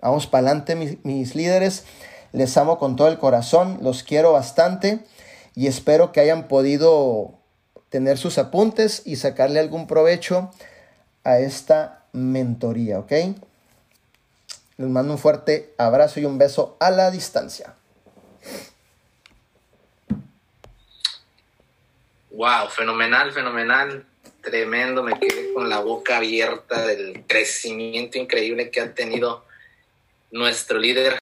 [0.00, 1.84] Vamos para adelante, mis, mis líderes.
[2.32, 3.78] Les amo con todo el corazón.
[3.80, 5.00] Los quiero bastante.
[5.54, 7.34] Y espero que hayan podido
[7.88, 10.50] tener sus apuntes y sacarle algún provecho
[11.22, 13.12] a esta mentoría, ¿ok?
[14.76, 17.74] Les mando un fuerte abrazo y un beso a la distancia.
[22.34, 24.04] Wow, fenomenal, fenomenal,
[24.40, 25.04] tremendo.
[25.04, 29.44] Me quedé con la boca abierta del crecimiento increíble que ha tenido
[30.32, 31.12] nuestro líder